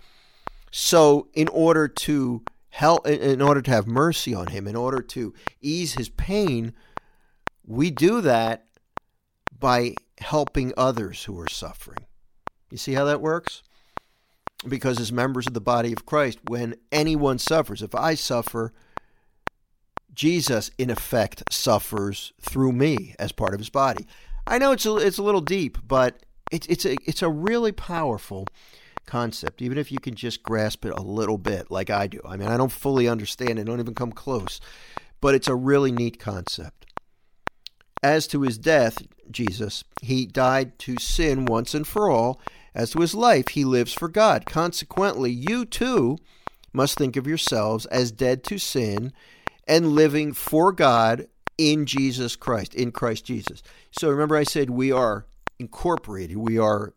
So, 0.73 1.29
in 1.33 1.49
order 1.49 1.89
to 1.89 2.43
help 2.77 3.07
in 3.07 3.41
order 3.41 3.63
to 3.63 3.71
have 3.71 3.87
mercy 3.87 4.35
on 4.35 4.49
him, 4.49 4.69
in 4.69 4.77
order 4.77 5.01
to 5.01 5.33
ease 5.63 5.95
his 5.95 6.11
pain, 6.11 6.75
we 7.65 7.91
do 7.91 8.21
that 8.21 8.67
by 9.59 9.95
helping 10.19 10.75
others 10.77 11.25
who 11.25 11.41
are 11.41 11.49
suffering. 11.49 12.05
You 12.71 12.77
see 12.77 12.93
how 12.93 13.07
that 13.07 13.23
works? 13.23 13.63
Because 14.69 15.01
as 15.01 15.11
members 15.11 15.47
of 15.47 15.55
the 15.55 15.61
body 15.61 15.91
of 15.95 16.05
Christ, 16.05 16.39
when 16.49 16.75
anyone 16.93 17.39
suffers, 17.39 17.81
if 17.81 17.95
I 17.95 18.15
suffer, 18.15 18.75
Jesus 20.13 20.71
in 20.77 20.91
effect 20.91 21.45
suffers 21.51 22.35
through 22.43 22.73
me 22.73 23.15
as 23.19 23.33
part 23.33 23.55
of 23.55 23.61
his 23.61 23.71
body. 23.71 24.07
I 24.47 24.59
know 24.59 24.73
it's 24.73 24.85
a, 24.85 24.97
it's 24.97 25.19
a 25.19 25.23
little 25.23 25.41
deep, 25.41 25.79
but 25.87 26.27
it's 26.53 26.67
it's 26.67 26.85
a 26.85 26.97
it's 27.07 27.23
a 27.23 27.31
really 27.31 27.73
powerful 27.73 28.47
concept, 29.07 29.63
even 29.63 29.79
if 29.79 29.91
you 29.91 29.99
can 29.99 30.15
just 30.15 30.43
grasp 30.43 30.85
it 30.85 30.93
a 30.93 31.03
little 31.03 31.39
bit, 31.39 31.71
like 31.71 31.91
I 31.91 32.07
do. 32.07 32.21
I 32.25 32.37
mean, 32.37 32.49
I 32.49 32.57
don't 32.57 32.73
fully 32.73 33.09
understand 33.09 33.59
it, 33.59 33.65
don't 33.65 33.81
even 33.81 33.95
come 33.95 34.13
close, 34.13 34.61
but 35.21 35.35
it's 35.35 35.49
a 35.49 35.55
really 35.55 35.93
neat 35.93 36.19
concept. 36.19 36.87
As 38.03 38.27
to 38.29 38.43
his 38.43 38.59
death, 38.59 38.99
Jesus, 39.31 39.85
he 40.03 40.27
died 40.27 40.79
to 40.81 40.97
sin 41.01 41.47
once 41.47 41.75
and 41.75 41.87
for 41.87 42.11
all. 42.11 42.41
As 42.75 42.91
to 42.91 43.01
his 43.01 43.15
life, 43.15 43.49
he 43.49 43.65
lives 43.65 43.95
for 43.95 44.09
God. 44.09 44.45
Consequently, 44.45 45.31
you 45.31 45.65
too 45.65 46.19
must 46.73 46.99
think 46.99 47.17
of 47.17 47.27
yourselves 47.27 47.87
as 47.87 48.13
dead 48.13 48.45
to 48.45 48.59
sin 48.59 49.13
and 49.67 49.93
living 49.93 50.33
for 50.35 50.73
God 50.73 51.27
in 51.57 51.87
Jesus 51.87 52.37
Christ, 52.37 52.75
in 52.75 52.93
Christ 52.93 53.25
Jesus. 53.25 53.63
So 53.91 54.11
remember, 54.11 54.37
I 54.37 54.45
said 54.45 54.69
we 54.69 54.93
are 54.93 55.27
incorporated, 55.59 56.37
we 56.37 56.59
are 56.59 56.93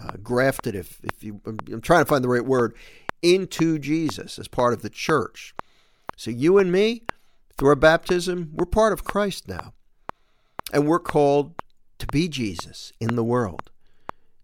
uh, 0.00 0.12
grafted, 0.22 0.74
if, 0.74 1.00
if 1.02 1.22
you, 1.22 1.40
I'm 1.46 1.80
trying 1.80 2.04
to 2.04 2.08
find 2.08 2.22
the 2.22 2.28
right 2.28 2.44
word, 2.44 2.74
into 3.22 3.78
Jesus 3.78 4.38
as 4.38 4.48
part 4.48 4.72
of 4.72 4.82
the 4.82 4.90
church. 4.90 5.54
So 6.16 6.30
you 6.30 6.58
and 6.58 6.70
me, 6.70 7.02
through 7.56 7.70
our 7.70 7.76
baptism, 7.76 8.52
we're 8.54 8.66
part 8.66 8.92
of 8.92 9.04
Christ 9.04 9.48
now. 9.48 9.72
And 10.72 10.86
we're 10.86 11.00
called 11.00 11.54
to 11.98 12.06
be 12.06 12.28
Jesus 12.28 12.92
in 13.00 13.16
the 13.16 13.24
world 13.24 13.70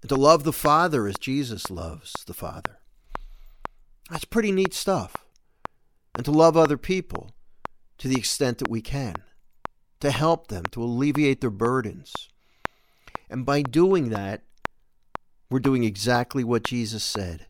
and 0.03 0.09
to 0.09 0.17
love 0.17 0.45
the 0.45 0.53
Father 0.53 1.07
as 1.07 1.17
Jesus 1.19 1.71
loves 1.71 2.13
the 2.27 2.35
Father. 2.35 2.79
That's 4.11 4.25
pretty 4.25 4.53
neat 4.53 4.75
stuff. 4.75 5.17
And 6.15 6.25
to 6.25 6.31
love 6.31 6.57
other 6.57 6.77
people 6.77 7.31
to 7.99 8.09
the 8.09 8.17
extent 8.17 8.59
that 8.59 8.71
we 8.71 8.81
can, 8.81 9.15
to 10.01 10.11
help 10.11 10.49
them, 10.49 10.65
to 10.73 10.83
alleviate 10.83 11.41
their 11.41 11.51
burdens. 11.51 12.29
And 13.31 13.47
by 13.47 13.63
doing 13.63 14.11
that, 14.11 14.43
we're 15.51 15.61
doing 15.61 15.85
exactly 15.85 16.45
what 16.45 16.65
Jesus 16.65 17.05
said 17.05 17.47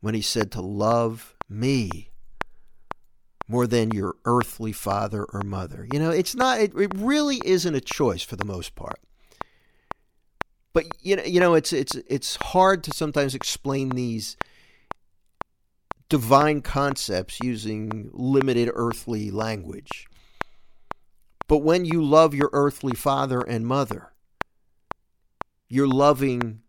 when 0.00 0.14
he 0.14 0.22
said 0.22 0.50
to 0.52 0.60
love 0.60 1.36
me 1.48 2.10
more 3.46 3.66
than 3.66 3.90
your 3.90 4.14
earthly 4.24 4.72
father 4.72 5.24
or 5.24 5.42
mother. 5.42 5.86
You 5.92 5.98
know, 5.98 6.10
it's 6.10 6.34
not 6.34 6.60
it, 6.60 6.72
it 6.76 6.92
really 6.94 7.40
isn't 7.44 7.74
a 7.74 7.80
choice 7.80 8.22
for 8.22 8.36
the 8.36 8.44
most 8.44 8.74
part. 8.74 9.00
But 10.72 10.84
you 11.00 11.16
know, 11.16 11.24
you 11.24 11.40
know 11.40 11.54
it's 11.54 11.72
it's 11.72 11.96
it's 12.08 12.36
hard 12.36 12.84
to 12.84 12.92
sometimes 12.92 13.34
explain 13.34 13.90
these 13.90 14.36
divine 16.08 16.60
concepts 16.60 17.38
using 17.42 18.10
limited 18.12 18.70
earthly 18.74 19.30
language. 19.30 20.06
But 21.48 21.58
when 21.58 21.84
you 21.84 22.04
love 22.04 22.34
your 22.34 22.50
earthly 22.52 22.94
father 22.94 23.40
and 23.40 23.66
mother, 23.66 24.12
you're 25.68 25.88
loving 25.88 26.62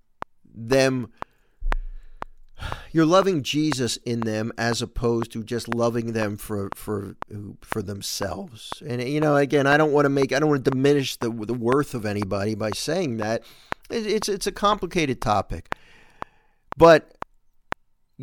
them 0.54 1.12
you're 2.92 3.06
loving 3.06 3.44
Jesus 3.44 3.98
in 3.98 4.22
them 4.22 4.52
as 4.58 4.82
opposed 4.82 5.32
to 5.32 5.44
just 5.44 5.74
loving 5.74 6.14
them 6.14 6.38
for 6.38 6.70
for 6.76 7.16
for 7.62 7.82
themselves. 7.82 8.72
And 8.86 9.02
you 9.02 9.20
know, 9.20 9.36
again, 9.36 9.68
I 9.68 9.78
don't 9.78 9.92
want 9.92 10.06
to 10.06 10.10
make 10.10 10.34
I 10.34 10.40
don't 10.40 10.50
want 10.50 10.66
to 10.66 10.72
diminish 10.72 11.16
the 11.18 11.30
the 11.30 11.54
worth 11.54 11.94
of 11.94 12.06
anybody 12.06 12.56
by 12.56 12.72
saying 12.72 13.18
that. 13.18 13.44
It's 13.90 14.30
it's 14.30 14.48
a 14.48 14.52
complicated 14.52 15.22
topic. 15.22 15.74
But 16.78 17.16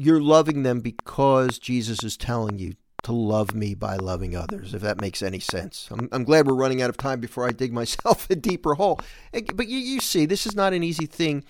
you're 0.01 0.21
loving 0.21 0.63
them 0.63 0.81
because 0.81 1.59
Jesus 1.59 2.03
is 2.05 2.17
telling 2.17 2.59
you 2.59 2.75
to 3.03 3.13
love 3.13 3.55
me 3.55 3.75
by 3.75 3.97
loving 3.97 4.35
others, 4.35 4.75
if 4.75 4.83
that 4.83 5.01
makes 5.01 5.23
any 5.23 5.39
sense. 5.39 5.89
I'm, 5.91 6.09
I'm 6.11 6.25
glad 6.25 6.47
we're 6.47 6.55
running 6.55 6.83
out 6.83 6.91
of 6.91 6.97
time 6.97 7.21
before 7.21 7.47
I 7.47 7.51
dig 7.51 7.73
myself 7.73 8.29
a 8.31 8.37
deeper 8.37 8.75
hole. 8.75 9.01
But 9.33 9.69
you, 9.69 9.79
you 9.79 10.01
see, 10.01 10.27
this 10.27 10.47
is 10.47 10.55
not 10.55 10.73
an 10.73 10.83
easy 10.83 11.07
thing 11.07 11.45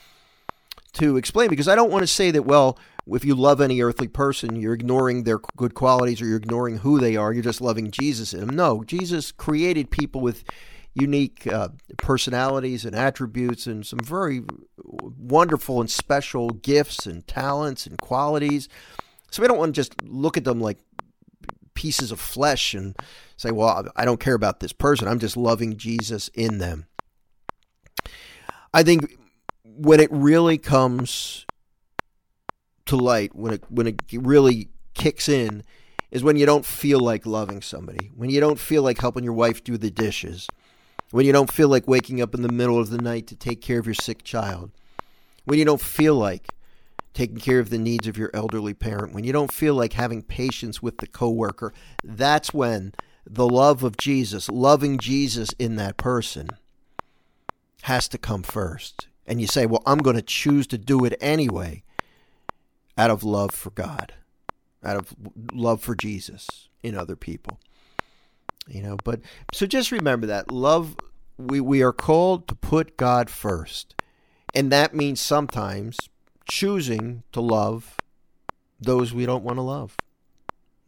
to 0.94 1.16
explain 1.16 1.48
because 1.48 1.68
I 1.68 1.74
don't 1.74 1.90
want 1.90 2.03
to 2.03 2.07
say 2.07 2.31
that, 2.31 2.44
well, 2.44 2.79
if 3.07 3.24
you 3.24 3.35
love 3.35 3.61
any 3.61 3.81
earthly 3.81 4.09
person, 4.09 4.57
you're 4.57 4.74
ignoring 4.74 5.24
their 5.24 5.38
good 5.57 5.74
qualities 5.74 6.20
or 6.20 6.27
you're 6.27 6.37
ignoring 6.37 6.79
who 6.79 6.98
they 6.98 7.16
are. 7.16 7.33
You're 7.33 7.42
just 7.42 7.61
loving 7.61 7.90
Jesus 7.90 8.35
in 8.35 8.40
them. 8.40 8.51
No, 8.51 8.85
Jesus 8.85 9.33
created 9.33 9.90
people 9.90 10.20
with 10.20 10.44
unique 10.94 11.46
uh, 11.46 11.68
personalities 11.96 12.85
and 12.85 12.94
attributes 12.94 13.66
and 13.66 13.87
some 13.87 14.01
very 14.01 14.42
wonderful 14.77 15.81
and 15.81 15.90
special 15.90 16.51
gifts 16.51 17.07
and 17.07 17.27
talents 17.27 17.87
and 17.87 17.98
qualities. 18.01 18.68
So 19.31 19.42
we 19.42 19.48
don't 19.48 19.59
want 19.59 19.74
to 19.74 19.79
just 19.79 20.03
look 20.03 20.37
at 20.37 20.44
them 20.44 20.61
like 20.61 20.79
pieces 21.74 22.11
of 22.11 22.18
flesh 22.18 22.74
and 22.74 22.96
say, 23.37 23.53
well, 23.53 23.87
I 23.94 24.05
don't 24.05 24.20
care 24.20 24.35
about 24.35 24.61
this 24.61 24.72
person. 24.72 25.07
I'm 25.07 25.20
just 25.20 25.37
loving 25.37 25.77
Jesus 25.77 26.29
in 26.35 26.59
them. 26.59 26.87
I 28.74 28.83
think 28.83 29.16
when 29.76 30.00
it 30.00 30.11
really 30.11 30.59
comes 30.59 31.46
to 32.87 32.96
light, 32.96 33.35
when 33.35 33.54
it 33.54 33.64
when 33.68 33.87
it 33.87 34.02
really 34.12 34.68
kicks 34.94 35.28
in, 35.28 35.62
is 36.11 36.24
when 36.24 36.37
you 36.37 36.46
don't 36.46 36.64
feel 36.64 37.00
like 37.00 37.26
loving 37.26 37.62
somebody, 37.62 38.11
when 38.16 38.31
you 38.31 38.40
don't 38.40 38.59
feel 38.59 38.83
like 38.83 38.98
helping 38.98 39.24
your 39.24 39.33
wife 39.33 39.62
do 39.62 39.76
the 39.76 39.90
dishes, 39.90 40.48
when 41.11 41.26
you 41.26 41.33
don't 41.33 41.52
feel 41.52 41.68
like 41.68 41.87
waking 41.87 42.20
up 42.20 42.35
in 42.35 42.42
the 42.42 42.52
middle 42.52 42.78
of 42.78 42.90
the 42.90 43.00
night 43.00 43.26
to 43.26 43.37
take 43.37 43.61
care 43.61 43.78
of 43.78 43.87
your 43.87 43.94
sick 43.94 44.24
child, 44.24 44.70
when 45.44 45.59
you 45.59 45.64
don't 45.64 45.81
feel 45.81 46.14
like 46.14 46.48
taking 47.14 47.38
care 47.38 47.59
of 47.59 47.70
the 47.70 47.78
needs 47.78 48.07
of 48.07 48.16
your 48.16 48.31
elderly 48.33 48.74
parent, 48.74 49.12
when 49.12 49.24
you 49.24 49.33
don't 49.33 49.52
feel 49.52 49.74
like 49.74 49.94
having 49.94 50.22
patience 50.22 50.83
with 50.83 50.98
the 50.98 51.07
coworker, 51.07 51.72
that's 52.04 52.54
when 52.54 52.92
the 53.26 53.48
love 53.48 53.83
of 53.83 53.96
Jesus, 53.96 54.48
loving 54.48 54.98
Jesus 54.98 55.50
in 55.59 55.76
that 55.76 55.96
person, 55.96 56.48
has 57.83 58.09
to 58.09 58.18
come 58.18 58.42
first. 58.42 59.09
And 59.28 59.40
you 59.40 59.46
say, 59.46 59.66
well, 59.66 59.82
I'm 59.86 59.98
going 59.98 60.16
to 60.16 60.22
choose 60.22 60.66
to 60.68 60.78
do 60.78 61.04
it 61.04 61.16
anyway 61.20 61.84
out 62.96 63.10
of 63.10 63.22
love 63.22 63.52
for 63.52 63.70
God, 63.70 64.14
out 64.82 64.96
of 64.96 65.14
love 65.52 65.80
for 65.80 65.94
Jesus 65.94 66.68
in 66.82 66.96
other 66.96 67.14
people 67.14 67.60
you 68.68 68.82
know? 68.82 68.96
But 69.02 69.20
so 69.52 69.66
just 69.66 69.90
remember 69.90 70.26
that 70.26 70.50
love 70.50 70.96
we 71.36 71.60
we 71.60 71.82
are 71.82 71.92
called 71.92 72.48
to 72.48 72.54
put 72.54 72.96
God 72.96 73.30
first 73.30 73.94
and 74.54 74.70
that 74.72 74.94
means 74.94 75.20
sometimes 75.20 76.08
choosing 76.48 77.22
to 77.32 77.40
love 77.40 77.96
those 78.80 79.12
we 79.12 79.26
don't 79.26 79.44
want 79.44 79.58
to 79.58 79.62
love. 79.62 79.96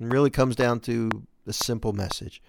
It 0.01 0.07
really 0.07 0.31
comes 0.31 0.57
down 0.57 0.81
to 0.81 1.11
the 1.45 1.53
simple 1.53 1.93
message 1.93 2.43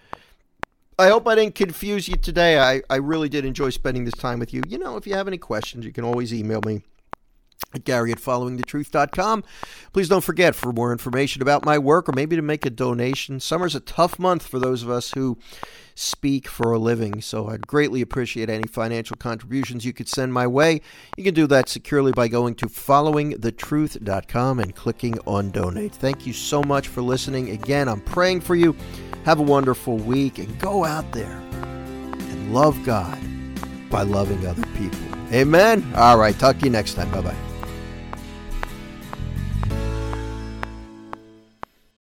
I 0.98 1.08
hope 1.08 1.26
I 1.26 1.34
didn't 1.34 1.54
confuse 1.54 2.08
you 2.08 2.16
today. 2.16 2.58
I, 2.58 2.82
I 2.90 2.96
really 2.96 3.28
did 3.28 3.44
enjoy 3.44 3.70
spending 3.70 4.04
this 4.04 4.14
time 4.14 4.38
with 4.38 4.52
you. 4.52 4.62
You 4.68 4.78
know, 4.78 4.96
if 4.96 5.06
you 5.06 5.14
have 5.14 5.26
any 5.26 5.38
questions, 5.38 5.84
you 5.84 5.92
can 5.92 6.04
always 6.04 6.34
email 6.34 6.60
me 6.66 6.82
at 7.74 7.84
Gary 7.84 8.12
at 8.12 8.18
followingthetruth.com. 8.18 9.44
Please 9.92 10.08
don't 10.08 10.24
forget 10.24 10.54
for 10.54 10.72
more 10.72 10.92
information 10.92 11.40
about 11.40 11.64
my 11.64 11.78
work 11.78 12.08
or 12.08 12.12
maybe 12.12 12.36
to 12.36 12.42
make 12.42 12.66
a 12.66 12.70
donation. 12.70 13.40
Summer's 13.40 13.74
a 13.74 13.80
tough 13.80 14.18
month 14.18 14.46
for 14.46 14.58
those 14.58 14.82
of 14.82 14.90
us 14.90 15.12
who 15.12 15.38
speak 15.94 16.48
for 16.48 16.72
a 16.72 16.78
living, 16.78 17.20
so 17.20 17.48
I'd 17.48 17.66
greatly 17.66 18.00
appreciate 18.00 18.48
any 18.48 18.66
financial 18.68 19.16
contributions 19.16 19.84
you 19.84 19.92
could 19.92 20.08
send 20.08 20.32
my 20.32 20.46
way. 20.46 20.80
You 21.16 21.24
can 21.24 21.34
do 21.34 21.46
that 21.48 21.68
securely 21.68 22.12
by 22.12 22.28
going 22.28 22.54
to 22.56 22.66
followingthetruth.com 22.66 24.60
and 24.60 24.74
clicking 24.74 25.18
on 25.26 25.50
donate. 25.50 25.94
Thank 25.94 26.26
you 26.26 26.32
so 26.32 26.62
much 26.62 26.88
for 26.88 27.02
listening. 27.02 27.50
Again, 27.50 27.88
I'm 27.88 28.00
praying 28.00 28.40
for 28.40 28.54
you. 28.54 28.76
Have 29.24 29.38
a 29.38 29.44
wonderful 29.44 29.96
week 29.98 30.38
and 30.38 30.58
go 30.58 30.84
out 30.84 31.12
there 31.12 31.40
and 31.40 32.54
love 32.54 32.82
God 32.84 33.18
by 33.90 34.02
loving 34.02 34.46
other 34.46 34.66
people. 34.76 34.98
Amen. 35.32 35.92
All 35.94 36.18
right. 36.18 36.38
Talk 36.38 36.58
to 36.58 36.64
you 36.64 36.70
next 36.70 36.94
time. 36.94 37.10
Bye 37.10 37.22
bye. 37.22 37.51